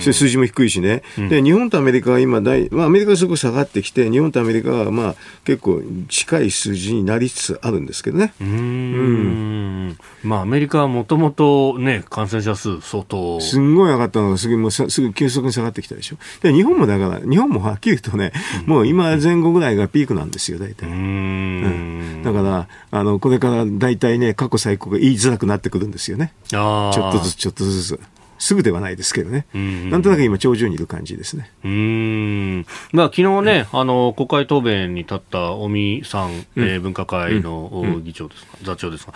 [0.00, 5.14] 数字も低いしね、うん、で日本とアメリカは今大、まあ、アメリカがすごく下がってきて、日本とアメリカはまあ
[5.44, 8.32] 結構近い数字になりつつあるんですけどね。
[8.40, 9.98] うん。
[10.22, 13.40] まあ、アメリカはもともと、ね、感染者数、相当。
[13.40, 18.32] すんごい上がったのがすぐもうすぐ急速に下がってきたでしょ、で日本もだから、日本もはっきり言うとね、
[18.64, 20.88] うん、もう今前後ぐらいがピークなんですよ、大体。
[20.88, 28.00] うん、だからあの、これから大体ね、過去最高が言いづらくなってくるんですよね、ちょっとずつ、ちょっとずつ。
[28.38, 31.50] すぐではないですけどね、うんうん、なんとなく今、頂上にいる感じですね。
[31.64, 32.66] うん。
[32.92, 39.12] まあ昨日ね、あの国会答弁に立った尾身さん、うん、えー、分科会の議長ですか、うん、座長ですが、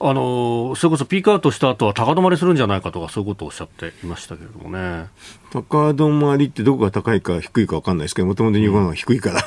[0.00, 5.06] あのそれこそピークアウトした後は高止まりするんじゃないかとか、そういうことをおっしゃっていましたけれどもね。
[5.50, 9.42] 高止まりってどこが高いか低いか分かんないですけど、もともと日本は低いから。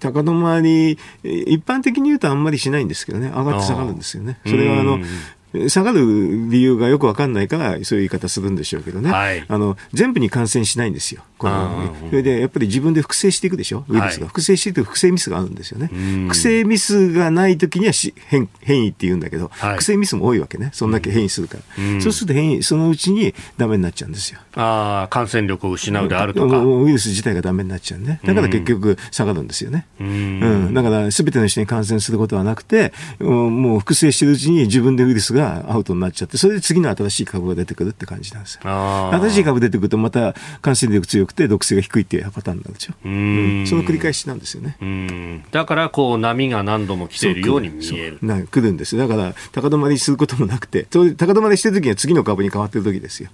[0.00, 4.40] 高止まり、一般的に言うとあんまりしないんですけどね、上がって下がるんですよね。
[4.46, 4.98] それはあの、
[5.68, 15.90] 下がる理由がよく分かんないから、そういう言い方するんでしょうけどね、はい、あの全部に感染しないんですよ、このそれでやっぱり自分で複製していくでしょ、ウイルスが、複製していくと複製ミスがあるんですよね、
[16.24, 24.40] 複製ミスがないときにはし変変異って言うんだけど、はい、複製ミスも多いわけね、そんだけ変異するから、そうすると変異、そのうちにだめになっちゃうんですよ。
[24.54, 26.60] あ感染力を失うであるとか。
[26.60, 29.86] ウイルス自体がだめになっちゃうね、だから結局下がるんですよね。
[30.00, 38.60] うん、だからすべての人に感染することはなくて、もう複製してるうちに自分でウイルスががアウトになっちゃって、それで次の新しい株が出てくるって感じなんですよ。
[38.64, 42.94] 新しい株出てくると、また感染力強くて、毒性が低いっていうパターンなんですよ。
[43.04, 45.44] うん、その繰り返しなんですよね。
[45.50, 48.18] だから、こう、波が何度も来ているように見える。
[48.22, 53.30] な来るんですだから、高止まりすることもなくて、高止まりしてる時には次の株に変わってる時ですよ。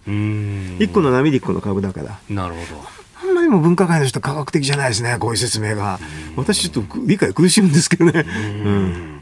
[0.78, 2.18] 一個の波で一個の株だから。
[2.28, 2.96] なるほど。
[3.22, 5.98] あんまりも分科会の人科学的じゃないですね、こういう説明が。
[6.36, 8.24] 私ちょっと理解苦しむんですけどね。
[8.64, 9.15] うん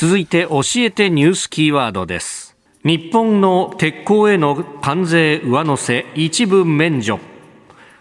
[0.00, 2.56] 続いて教えてニュースキーワードです。
[2.84, 7.20] 日本の鉄鋼への関税上乗せ一部免除。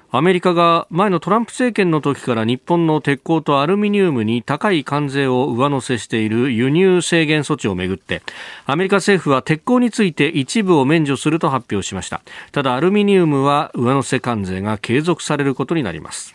[0.10, 8.22] アメリカが前のトランプ政権の時から日本の鉄鋼とアルミニウムに高い関税を上乗せしている輸入制限措置をめぐって。
[8.66, 12.22] アメリカ政府は鉄鋼について一部を免除すると発表しました。
[12.54, 16.34] ただアルミニウムは上乗せ関税が継続されることになります。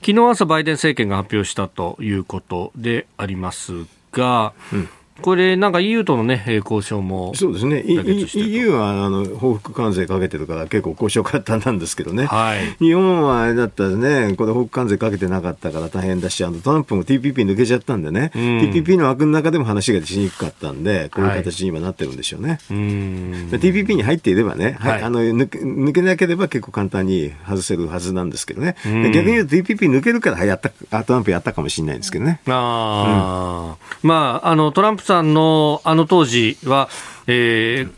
[0.00, 4.88] 昨日朝バイデン政権が発表したということでありますが、うん。
[5.20, 22.48] これ、なんか EU との、ね、交渉もそうですね、EU はあの報復関税かけてるから、結構交渉簡単なんですけどね、はい、日本はあれだったらね、これ、報復関税かけてなかったから大変だし、あのトランプも TPP 抜けちゃったんでね、うん、TPP の枠の中でも話がしにくかったんで、こういう形に今なってるんでしょうね。
[22.48, 30.70] はい、TPP に入っていればね、はい、あの抜け、抜けなければ結構簡単に外せるはずなんですけどね、逆に言うと TPP 抜けるからやった
[31.04, 32.40] トランプやったかもしれないんですけどね。
[32.46, 36.88] あうん、まあ、あのトランプさんのあの当時は、
[37.30, 37.90] えー、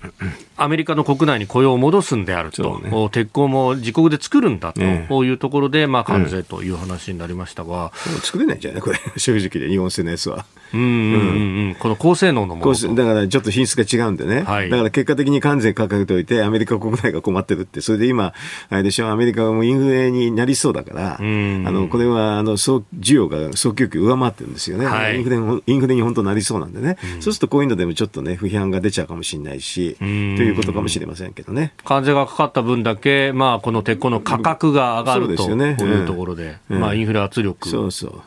[0.57, 8.81] アメリカの国内に雇用を戻すんであると、ね、鉄鋼も自国で作るんだというところで、まあ、関税という話になりましたが、うん、作れないんじゃない？
[8.83, 10.45] これ、 正直で、日本製のやつは。
[10.75, 18.33] うんうんうん、この高性能のものだからちょっと品質が違うんでね、はい、だから結果的に関税かけておいて、アメリカ国内が困ってるって、それで今、
[18.71, 31.73] あれでしょ、アメリカがもうインフレになりそうだから、あのこれはあの総需要が総供給上回ってるんですよね、はい、インフレインフレに本当なりそうなんでね、うん、そうするとこういうのでもちょっとね、不批判が出ちゃうかもしれないし、ということかもしれませんけどね。
[31.85, 37.69] 関税がかかった分だけ、まあ、この鉄鋼の価格が上がるというところで、まあ、インフレ圧力。
[37.69, 38.23] そうそう。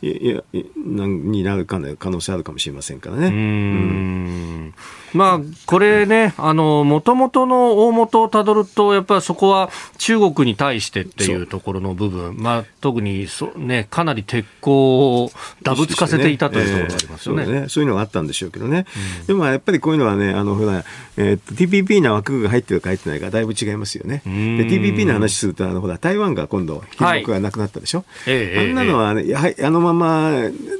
[0.00, 3.26] いやになる可能性あるかもしれませんからね。
[3.26, 4.74] うん
[5.14, 15.30] まあ、これね、もともとの大元をたどると、やっぱりそこは中国に対してっていうところの部分、まあ、特にそ、ね、かなり鉄鋼を
[15.62, 17.44] ダブつかせていたというところがありますよね。
[17.44, 18.86] そうねそういうのがあったんでしょうけどね。
[19.20, 20.84] うん、でもやっぱりこういうのはね、あのほら、
[21.16, 24.22] えー、っと TPP の枠が入ってるか入ってないかだいぶ違いますよね。
[24.24, 28.04] で TPP の話すると、あのほら台湾が今度、被爆がなくなったでしょ？
[28.24, 30.32] はい、あんなのは、ね、やはりあのまま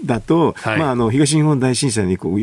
[0.04, 2.38] だと、はい、まあ、あの東日本大震災にこう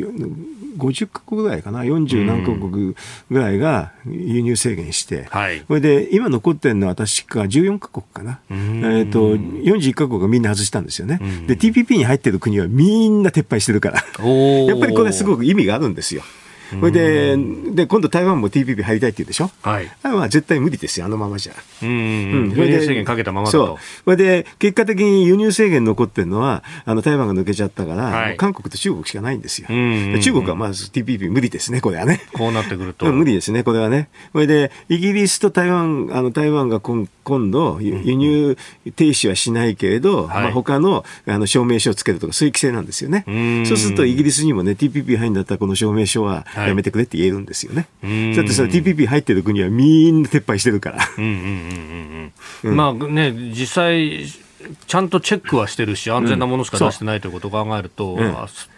[0.77, 2.95] 50か国ぐらいかな、40何カ国
[3.29, 16.23] ぐらいが輸入制限して、はい、それで今残ってるのは確か14か国かな、えーと、41か国がみんな外したんですよね、で TPP に入ってる国はみんな撤廃してるから、やっぱりこれ、すごく意味があるんですよ。
[16.69, 17.37] それで
[17.73, 21.53] で今度台湾も TPP 入りたいって言うでしょ、はい、まあ、絶対無理ですよあのままじゃ。
[21.83, 23.77] うん、うん、輸入制限かけたままだと。
[24.03, 32.21] それで結果的に輸入制限残ってるのはあの台湾が抜けちゃったから、はい、韓国と中国しかないんですよ、中国はまず TPP 無理ですねこれはね。
[32.33, 33.11] こうなってくると。
[33.11, 34.09] 無理ですねこれはね。
[34.31, 38.57] それでイギリスと台湾あの台湾が今今度輸入
[38.95, 40.43] 停止はしないけれど、はい。
[40.43, 43.23] まあ、他のあの証明書をつけるとかそういう規制なんですよね。
[43.65, 50.99] そうするとイギリスにもね TPP 入るんだったらこの証明書はやめてくれって言えるんですよね、はい、だってその TPP 入ってる国はみんな撤廃してるから。
[52.63, 54.25] まあね、実際、
[54.87, 58.35] ちゃんとチェックはしてるし、安全なものしか出してないということを考えると、うん、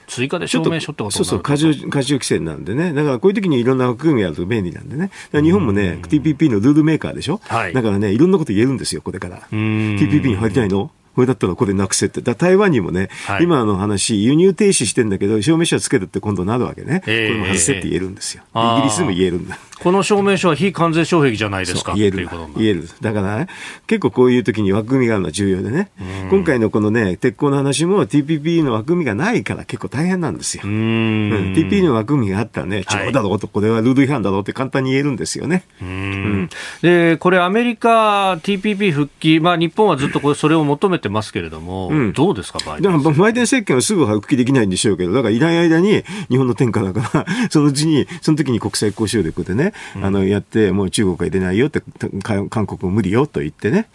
[0.08, 9.48] 追加で証明書ってことそうそう、過重過重規制なんでね、だからこういう時にいろんな枠組みやると便利なんでね、日本もね、TPP のルールメーカーでしょ、はい、だからね、いろんなこと言えるんですよ、これから。
[9.52, 10.92] TPP に入りたいの？
[11.18, 12.22] これだったらこれなくせって。
[12.22, 17.02] だ台湾にもね、はい、今の話、輸入停止してんだけど、証明書つけるって今度なるわけね。
[17.08, 18.44] えー、これも外せって言えるんですよ。
[18.54, 19.58] えー、イギリスでも言えるんだ。
[19.80, 21.94] この証明書は非関税障壁じゃないですか。
[21.96, 22.90] 言える言える。
[23.02, 23.48] だから、ね、
[23.86, 25.92] 結構こういう時に枠組みがあるのは重要でね、
[26.30, 30.64] 今回のこのね、鉄鋼の話も TPP の枠組みがないから結構大変なんですよ。
[30.66, 35.64] うん、TPP の枠組みがあったらね、違うだろうと、これはルール違反だろうって簡単に言えるんですよね。
[35.82, 36.50] うん、
[36.82, 49.67] で、これアメリカ TPP 復帰、まあ日本はずっとこれそれを求めてますけれども、うん、どうですか、バイデンバイデン政権はすぐ復帰できないんでしょうけど、だからいない間に日本の天下だから、そのうちに、その時に国際交渉力でね、
[50.02, 51.82] あのやって、もう中国は入れないよって、
[52.24, 53.88] 韓国も無理よと言ってね、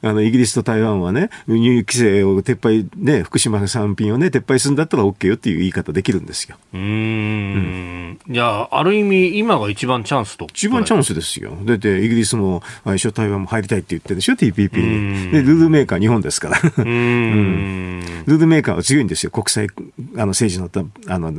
[0.00, 6.56] あの、イギリスと台湾はね、輸入規制を撤廃、ね、福島産品をね、撤廃するんだったら OK よっていう言い方できるんですよ。
[6.72, 10.46] うんうんいや、ある意味、今が一番チャンスと。
[10.50, 11.56] 一番チャンスですよ。
[11.64, 15.32] だって、イギリスも、相性台湾も入りたいって言ってるでしょ、TPP に。
[15.32, 16.60] で、ルールメーカー日本ですから。
[16.78, 19.66] うん、ルールメーカーは強いんですよ、国際、
[20.16, 21.32] あの、政治の、あの、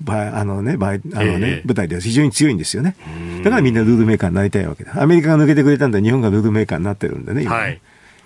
[0.00, 2.96] ばあのね、あのね、舞台では非常に強いんですよね。
[3.42, 5.02] だからみんなルールメーカーになりたいわけだ。
[5.02, 7.62] アメリカが抜けてくれたんで、日本がルールメーカーになってるんでね、今ね。
[7.62, 7.80] はい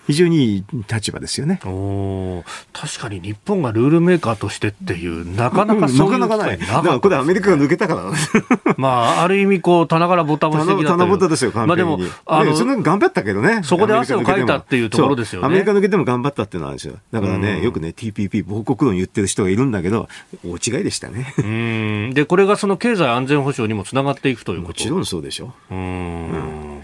[0.07, 1.61] 非常にいい立場ですよね。
[1.65, 15.47] お確かに日本がルールメーカーとしてっていう、なかなかそういう、うん、なかなかない、だからこれ、アメリカが抜けたから、まあ、ある意味こう、棚からボタンをしてきた棚ぼたですよ、まあ、でも、あのその頑張ったけどね、そこで汗をかいたっていうところですよね。
[15.47, 20.09] アメリカ抜けても頑張ったっていうのはあるんですよ、だからね、よくね、TPP、亡国論言ってる人がいるんだけど、
[20.45, 21.35] 大違いでしたね。
[21.39, 22.15] うん。
[22.15, 24.69] で、これがその経済安全保障にもつながっていくということ。
[24.69, 25.55] もちろんそうでしょ。
[25.71, 25.79] うん。
[25.79, 26.83] うん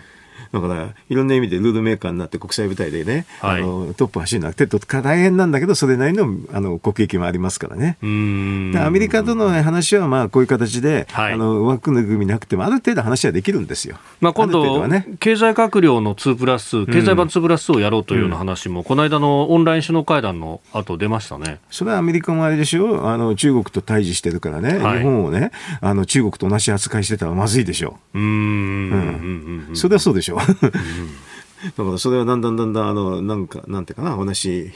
[0.52, 7.96] だから、いろんな意味でルールメーカーになって国際舞台でね、はい、あのトップ走るなくて大変なんだけど、それなりのあの国益もありますからね。
[8.02, 13.96] アメリカとの話はまあこういう形で、はい、あの枠組みなくても、ある程度話はできるんですよ。
[14.20, 21.60] まあ、今度、ね、経済閣僚の2プラス、経済版2プラスをやろうというような話も、うん、この間のオンライン首脳会談の後出ましたね。
[21.70, 28.18] それはアメリカもあれでしょ、あの中国と対峙してるからね、はい、日本をね、あの中国と同じ扱いしてたらまずいでしょう。
[28.18, 28.24] うん、
[29.68, 30.39] うん、それはそうでしょう。
[31.76, 34.72] だからそれはだんだんだんだんあのなんかなんていうかな同じ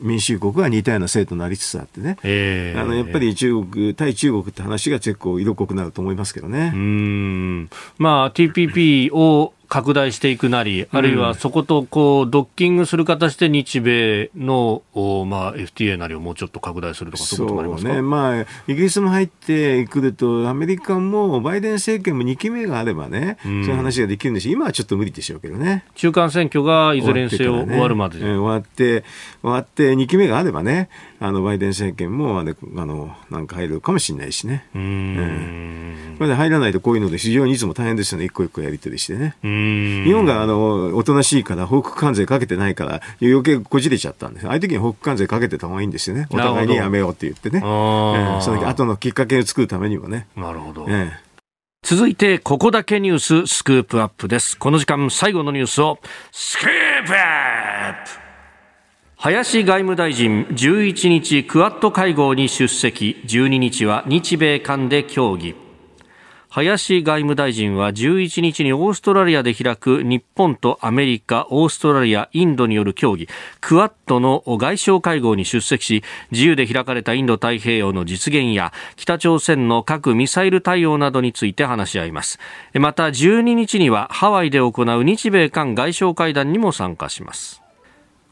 [0.00, 6.72] 民主国が似たような制度になりつつあってね、えー、あのやっぱり中国対中国って話が結構色濃くなると思いますけどね。
[6.74, 7.70] うん。
[7.98, 14.82] まあ TPP を拡大していくなり、あるいはそことこうドッキングする形で日米の、
[15.26, 18.02] まあ、FTA なりをもうちょっと拡大するとか、そういうこともありますか、ね。
[18.02, 25.86] まあ、イギリスも入ってくると、アメリカもバイデン政権も2期目があればね、うん、そういう話ができるんです今はちょっと無理でしょうけどね。
[25.94, 29.04] 中間選挙がいずれにせよ終わるまで、ね、終わって、
[29.40, 34.66] 終わって2期目があればね、あのバイデン政権もあのなんか入るかもしれないしね。
[34.74, 39.36] うん、これで入らないとこういうので非常にいつも大変ですよね、一個一個やり取りしてね。
[40.04, 44.46] 日本があのおとなしいから報復関税かけてないから余計こじれちゃったんです。
[44.46, 46.26] ああいう時に報復関税かけてた方がいいんですよね。
[46.30, 50.26] お互いにやめようって言ってね、えー、その後のきっかけを作るためにもね。
[50.36, 51.32] なるほど、えー
[51.84, 54.56] 続いて、ここだけニューススクープアップです。
[54.56, 55.98] この時間、最後のニュースを、
[56.30, 56.68] スクー
[57.04, 58.10] プアップ。
[59.16, 65.56] 林外務大臣、11日、クアッド会合に出席、12日は日米間で協議。
[66.54, 73.26] 林外務大臣は11日にオーストラリアで開く日本とアメリカ、オーストラリア、インドによる協議、
[73.62, 82.38] クアッドの外相会合に出席し、自由で開かれたインド太平洋の実現や、北朝鮮の核・ミサイル対応などについて話し合います。
[82.74, 87.62] また12日にはハワイで行う日米韓外相会談にも参加します。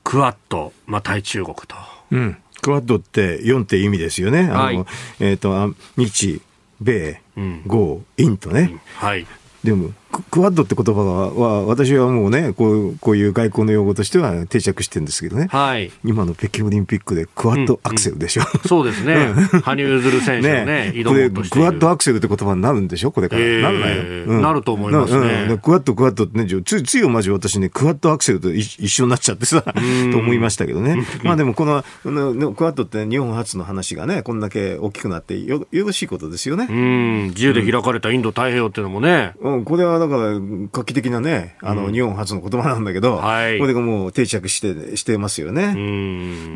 [0.05, 1.75] クワッド、まあ、対中国と。
[2.11, 2.37] うん。
[2.61, 4.43] クワッドって4って意味ですよね。
[4.43, 4.87] はい、あの、
[5.21, 6.43] えっ、ー、と、日、
[6.81, 7.21] 米、
[7.67, 8.81] 豪、インとね。
[8.97, 9.27] はい。
[9.65, 9.91] でも、
[10.31, 18.43] クワッドって言葉は、私はもうねこう、こういう外交の用語としては定着してるんですけどね、はい、今の北京オリンピックでクワッドアクセルでしょ。
[18.43, 19.33] うんうん、そうですね、
[19.63, 21.17] 羽生結弦選手のね、ね移動ク
[21.61, 23.43] ワッドアクセルって言葉になるんでしょ、これから。
[23.43, 25.47] えー、なるなよ、うん、なると思いますね。
[25.51, 31.07] うん、クワッド、クワッドってね、つついまじ私ね、クワッドアクセルと一緒になっちゃってさ、と思いましたけどね。
[31.23, 36.67] まあでも、こののクワッドって日本初の話がね、こんだけ大きくなってよよろしいことですよね。
[36.69, 37.27] うん。
[37.29, 39.33] 自由で開かれたインド太平洋っていうのもね。
[39.41, 40.41] うん、これはだから
[40.73, 45.67] 画期的なね、あの、日本初の言葉なんだけど、はい、これがもう定着してしてますよね。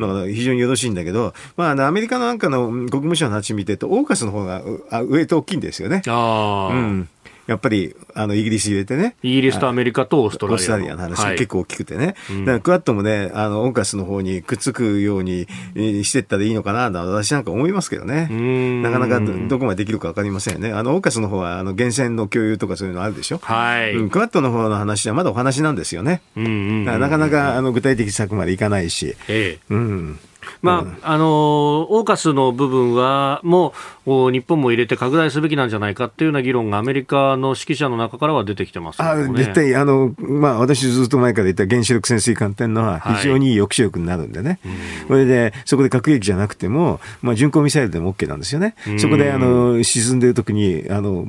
[0.01, 4.62] だから非常によろしいんだけど、まあ、アメリカなんかの国務省の話見てると、オーカスの方が
[5.03, 6.03] 上と大きいんですよね。
[6.07, 7.09] あうん。
[7.47, 9.16] やっぱりあのイギリス入れてね。
[9.22, 10.57] イギリスとアメリカとオーストラリア。
[10.57, 12.14] オーストラリアの話が結構大きくてね。
[12.28, 15.47] はい、だからクワッドもね、あの、オンカスの方にくっつくように
[16.05, 18.28] していったらいいのかな、私なんか思いますけどね。
[18.82, 20.72] なかなかどこまでできるかわかりませんよね。
[20.72, 23.38] あの、オンカスの方は、あの、源泉の共有とかそういうのあるでしょ。
[23.42, 23.95] はい。
[23.95, 26.22] うん、クワッドの方の話はまだお話なんですよね。
[26.36, 26.84] うん。
[26.84, 29.16] なかなか、あの、具体的策までいかないし。
[29.28, 29.74] ええ。
[29.74, 30.18] うん。
[30.62, 33.74] まあ、あのオーカスの部分は、も
[34.07, 44.72] う日本も入れて拡大すべきなんじゃないかっていうような議論がアメリカの指揮者の中からは出てきてます、ね、あ絶対あの、まあ、私、ずっと前から言った原子力潜水艦っていうのは、非常にいい抑止力になるんでね、はい、
[45.09, 48.74] それでそこで核兵器じゃなくても、まあ、巡航ミサイルでも OK なんですよね。
[48.99, 51.26] そこであの沈んでる時にあの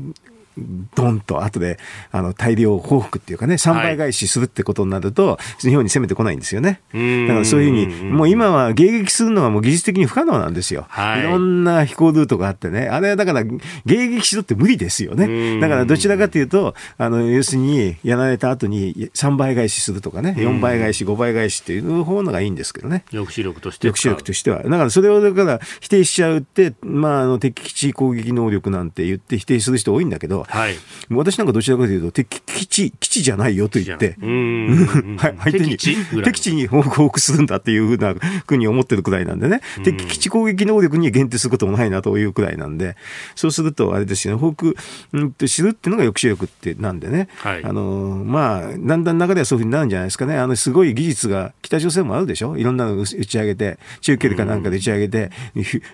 [0.96, 1.78] ドンと後で
[2.12, 6.82] あの大量報復っていうかね、3倍返しするってことになると、はい、日本に攻めてこないんですよね。
[6.94, 10.86] だからそういうふうに、もう今は迎撃するのはもう技術的に不可能なんですよ。
[10.90, 15.60] はい、いろんな飛行ルートがあってね、あれはだから迎撃しろって無理ですよね。
[15.60, 23.04] だからどちらかというと、あの要するにやられた後に3倍返しするとかね、4倍返し、5倍返しっていう方のがいいんですけどね。
[23.12, 24.64] 抑止力として抑止力としては。
[24.64, 30.76] だからそれをだから否定しちゃうって、まあ、あの敵基地攻撃能力なんて言って否定する人多いんだけど、はい、
[31.10, 38.14] 私なんかどちらかというと、敵基地、基地じゃないよと言って、相手に、敵地に報復するんだっていうふうな
[38.46, 42.96] ふうに思ってるくらいなんでね、敵基地攻撃能力に限定することもないなというくらいなんで、
[43.36, 44.76] そうすると、あれですよね、報復、
[45.14, 50.38] うんとするっていうのが抑止力ってなんでね、はい、あの、まあ、だんだん中ではそういうふうになるんじゃないですかね。
[50.38, 52.58] あの、すごい技術が、北朝鮮もあるでしょ。
[52.58, 55.32] いろんなの打ち上げて、中継かなんかで打ち上げて、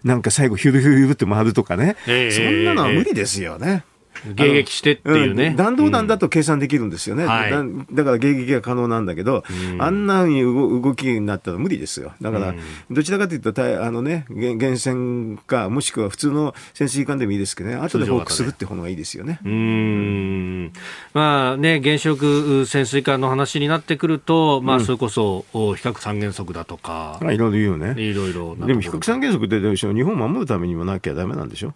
[0.04, 3.84] なんか最後ヒュルヒュルヒュルって回るとかね、えー、そんなのは無理ですよね。
[4.26, 7.30] 迎撃してっていうね、弾道弾だと計算できるんですよね、うん。
[7.30, 7.52] はい、
[7.94, 9.44] だから迎撃が可能なんだけど、
[9.74, 12.54] うん、あんなに動きになったら無理ですよ、だから、
[12.90, 13.52] どちらかというと、
[13.84, 19.40] あのね、源泉か、もしくは普通の潜水艦でもいいですけどね、後で報復するって方がいいですよね。
[19.44, 20.72] うん。
[21.14, 28.02] まあね、原子力潜水艦の話になってくると、まあ、それこそ比較三原則だとか、いろいろ言うよね。
[28.02, 28.56] いろいろ。
[28.56, 31.74] でも比較三原則って日本を守るためにもなきゃだめなんでしょ。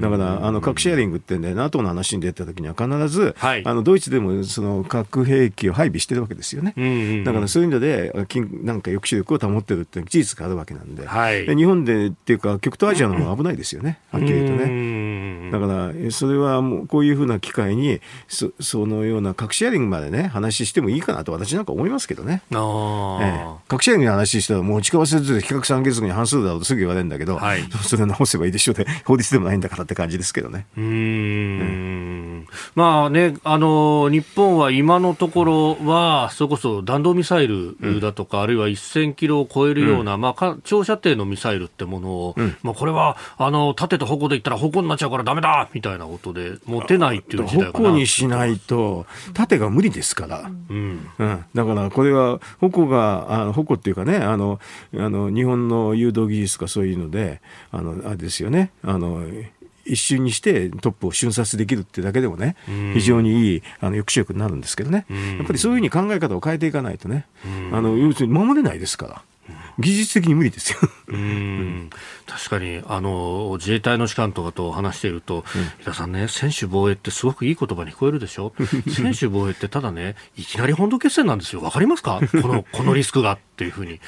[0.00, 8.22] だからあの核シェアリングってね NATO の話に出た時には必ず、はい、あのドイツでもその核兵器を配備してるわけですよね、うんうんうん、だからそういうのでな
[8.74, 11.06] んか抑止力を保ってるって事実があるわけなんで。
[11.06, 15.03] はい、で日本でっていうか極東アジアの方が危ないですよね、はっきり言うとね。
[16.10, 22.42] それはもうこういうふうな機会にそそのような核シェアリングまでね話してもいいかなと私なんか思いますけどね。
[22.54, 30.66] あええ、核シェアリングの話したらもう打ち交わせず比較三原則に反するだろうとすぐ言われるんだけど、はい、それ直せばいいでしょうで法律でもないんだからって感じですけどね。
[30.76, 32.23] うん、うん
[32.74, 47.88] まあね、あの日本は今のところは、それこそ弾道ミサイルだとか、うん、あるいは1000キロを超えるような、うん、まあ、長射程のミサイルってものを、うん、まあ、これはあの縦と矛でいったら矛になっちゃうからだめだみたいなことで、持てないっていう時代かな。
[47.88, 51.08] 矛にしないと、縦が無理ですから、うん。
[51.54, 54.60] だからこれは矛が、あの矛っていうかねあの
[54.96, 57.40] あの、日本の誘導技術とかそういうので、
[57.70, 58.70] あのあれですよね。
[58.82, 59.22] あの
[59.86, 62.56] 一瞬にしてトップを瞬殺できるってだけでもね、
[62.94, 65.06] 非常にいいあの抑止力になるんですけどね、
[65.38, 67.26] やっぱりそういうふうに考え方を変えていかないとね、
[67.72, 69.22] あの要するに守れないですから。
[69.78, 70.78] 技術的に無理ですよ。
[71.08, 71.90] うん
[72.26, 75.44] 確かにあの自衛隊の士官とかと話していると、
[75.78, 78.54] うん、田さんね、専守防衛ってすごくいい言葉に聞こえるでしょ、
[78.88, 84.00] 専守防衛ってただね、いきなり本土決戦なんですよ、わかりますか、この このリスクがっていうふうに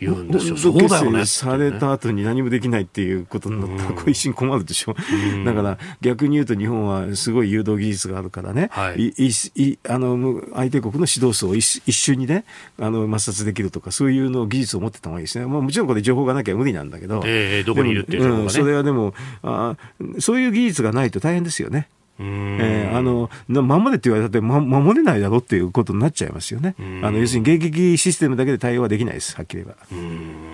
[0.00, 1.26] 言うんですよ、そうだよね。
[1.26, 12.44] された後に何もできないっていうことになったら、これ一瞬困るでしょ、うだから逆に言うと、日本はすごい誘導技術があるからね、はい、いいあの相手国の指導層を一瞬にね、
[12.78, 15.46] あの抹殺できるとか、そういうの技術を持ってた方がいいですね。
[15.46, 17.22] まあ、もちろんこれ、情報がなきゃ無理なんだけど。
[17.24, 19.76] えーどこにいるっていう情報がね、うん、それはでもあ、
[20.18, 21.88] そういう技術がないと大変ですよね。
[22.18, 26.76] えー、あの守れって言われたって、ま、守れないだろうっていうことになっちゃいますよね。
[27.02, 30.53] あの要するに迎撃システムだけで対応はできないです、はっきり言えば。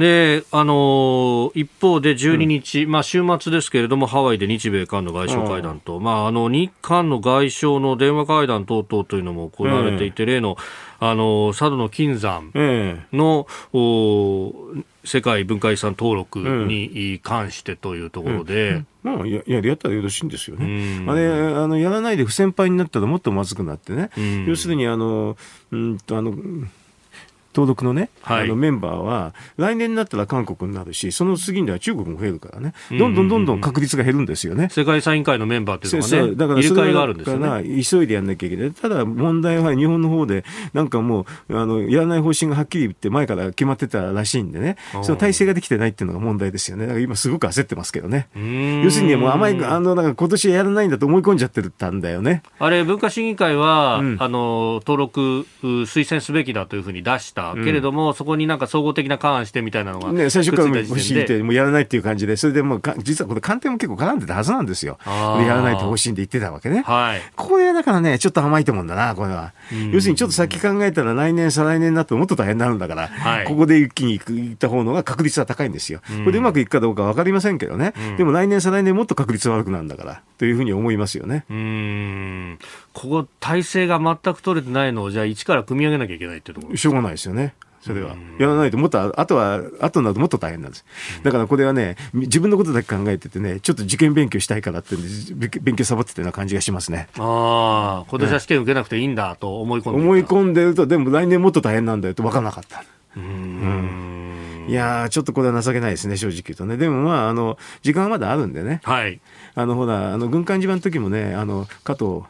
[0.00, 10.56] で、あの一方で12日、うん、まあ週末ですけれども、ハワイで日米韓の外相会談と、うん、まああの日韓の外相の電話会談等々というのも行われていて、例の
[11.00, 12.50] あの佐渡の金山
[13.12, 18.86] の、うん世界文化遺産登録に関してというところで、うん。
[19.04, 24.10] うん、まあ、ややりやったらよろしいんですよね、あれあのやらないで不先輩になったらもっとまずくなってね、
[24.46, 25.38] 要するにあの、
[25.70, 26.34] うんとあの
[27.54, 34.68] 登録のね、はい、あのメンバーは、来年になったら韓国になるし、その次には中国も増えるからね、どんどんどんどん確率が減るんですよね。
[34.70, 37.84] 世界遺産委員会のメンバーっていうのはね、そうだからそれがあるんですよね。
[37.84, 38.72] 急いでやんなきゃいけない。
[38.72, 46.86] ただ問題は日本の方で、なんかもう、あの、やらない方針がはっきり言って前から決まってたらしいんでね、その体制ができてないっていうのが問題ですよね。
[46.86, 48.28] だから今すごく焦ってますけどね。
[48.84, 52.42] 要するにもう甘い、あの、なんか今年やらないんだと思い込んじゃってたんだよね。
[52.58, 69.52] あれ、文化審議会は、うん、あの、登録、推薦すべきだというふうに出したけれども、うんそこになんか総合的な勘案してみたいなのが、ね、最初から欲しいって、もうやらないっていう感じで、それでもう実はこれ、官邸も結構絡んでたはずなんですよ、やらないと方針で言ってたわけね、はい、これだからね、ちょっと甘いと思うんだな、これは。
[69.92, 76.00] 要するにちょっと先考えたら、来年、再来年になってもっと大変になるんだから、はい、ここで一気に行った方のが確率は高いんですよ。
[76.00, 81.44] これでうまくいくかどうか分かりませんけどね、でも来年、再来年もっと確率悪くなるんだから、というふうに思いますよね。
[81.48, 82.58] うん
[82.92, 87.54] ここ、体制が全く取れてないのを、じゃあ、一から組み上げなきゃいけないってところしょうがないですよね。
[87.80, 88.14] それは。
[88.38, 90.84] やらないと、もっと、あとは、後になるともっと大変なんです。
[91.22, 94.96] だからこれはね、自分のことだけ考えててね、ちょっと受験勉強したいからって
[95.62, 97.08] 勉強サボってたような感じがしますね。
[97.18, 102.84] ああ、今年は試験受けなくていいんだと思い込んで、思い込んでると、でも来年もっと大変なんだよと分からなかった。
[103.16, 106.76] うん、いやちょっとこれは情けないですね、正直言うとね。
[106.76, 108.82] でもまあ、あの、時間はまだあるんでね。
[108.84, 109.20] はい。
[109.54, 112.22] あの、ほら、あの、軍艦島の時もね、あの、加藤、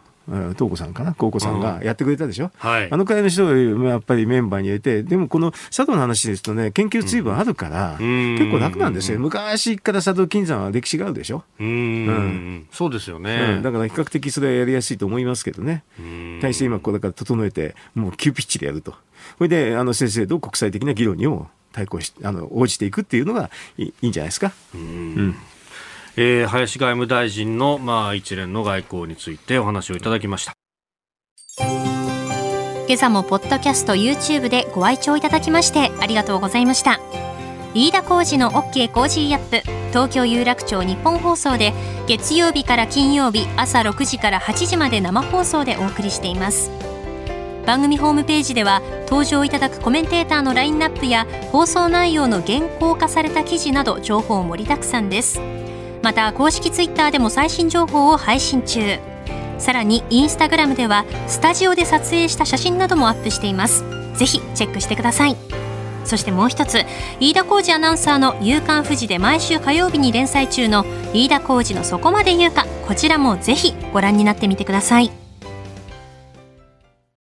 [0.54, 11.70] 東子さんかな、高子さんがやってくれたでしょ、はい、あのくらいの人をやっぱりメンバーに入れて、でもこの佐渡の話ですとね、研究追分あるから、うん、結構楽なんですよ、昔から佐渡金山は歴史があるでしょ、うん、う
[12.12, 15.84] ん、そうですよね、うん、だから比較的それはやりやすいと思いますけどね、
[16.40, 18.94] 体制今、これから整えて、もう急ピッチでやると、
[19.38, 24.52] それであの先生と国際的な議論にも対抗しあの応じていくっていうのがいいいんじゃないですか？
[24.74, 25.36] うん
[26.22, 30.52] えー、林外務大臣の、まあ、一連の外交についてお話をいただきました。
[32.86, 37.00] 今朝もポッドキャスト YouTube でご愛聴いただきましてありがとうございました。
[37.72, 39.62] 飯田浩二の OK コージーアップ
[39.92, 41.72] 東京有楽町日本放送で
[42.06, 46.70] 月曜日から金曜日朝6時から8時まで生放送でお送りしています。
[47.64, 55.40] 番組ホームページでは登場いただくコメンテーターのラインナップや放送内容の原稿化された記事など情報盛りだくさんです。
[56.02, 58.98] また公式ツイッターでも最新情報を配信中。
[59.58, 63.84] さらにインスタグラムではスタジオで撮影した写真などもアップしています。
[64.14, 65.36] ぜひチェックしてください。
[66.04, 66.84] そしてもう一つ
[67.20, 75.19] 飯田浩二アナウンサーの「夕刊富士」で毎週火曜日に連載中の飯田浩二のそこまで言うかこちらもぜひご覧になってみてください。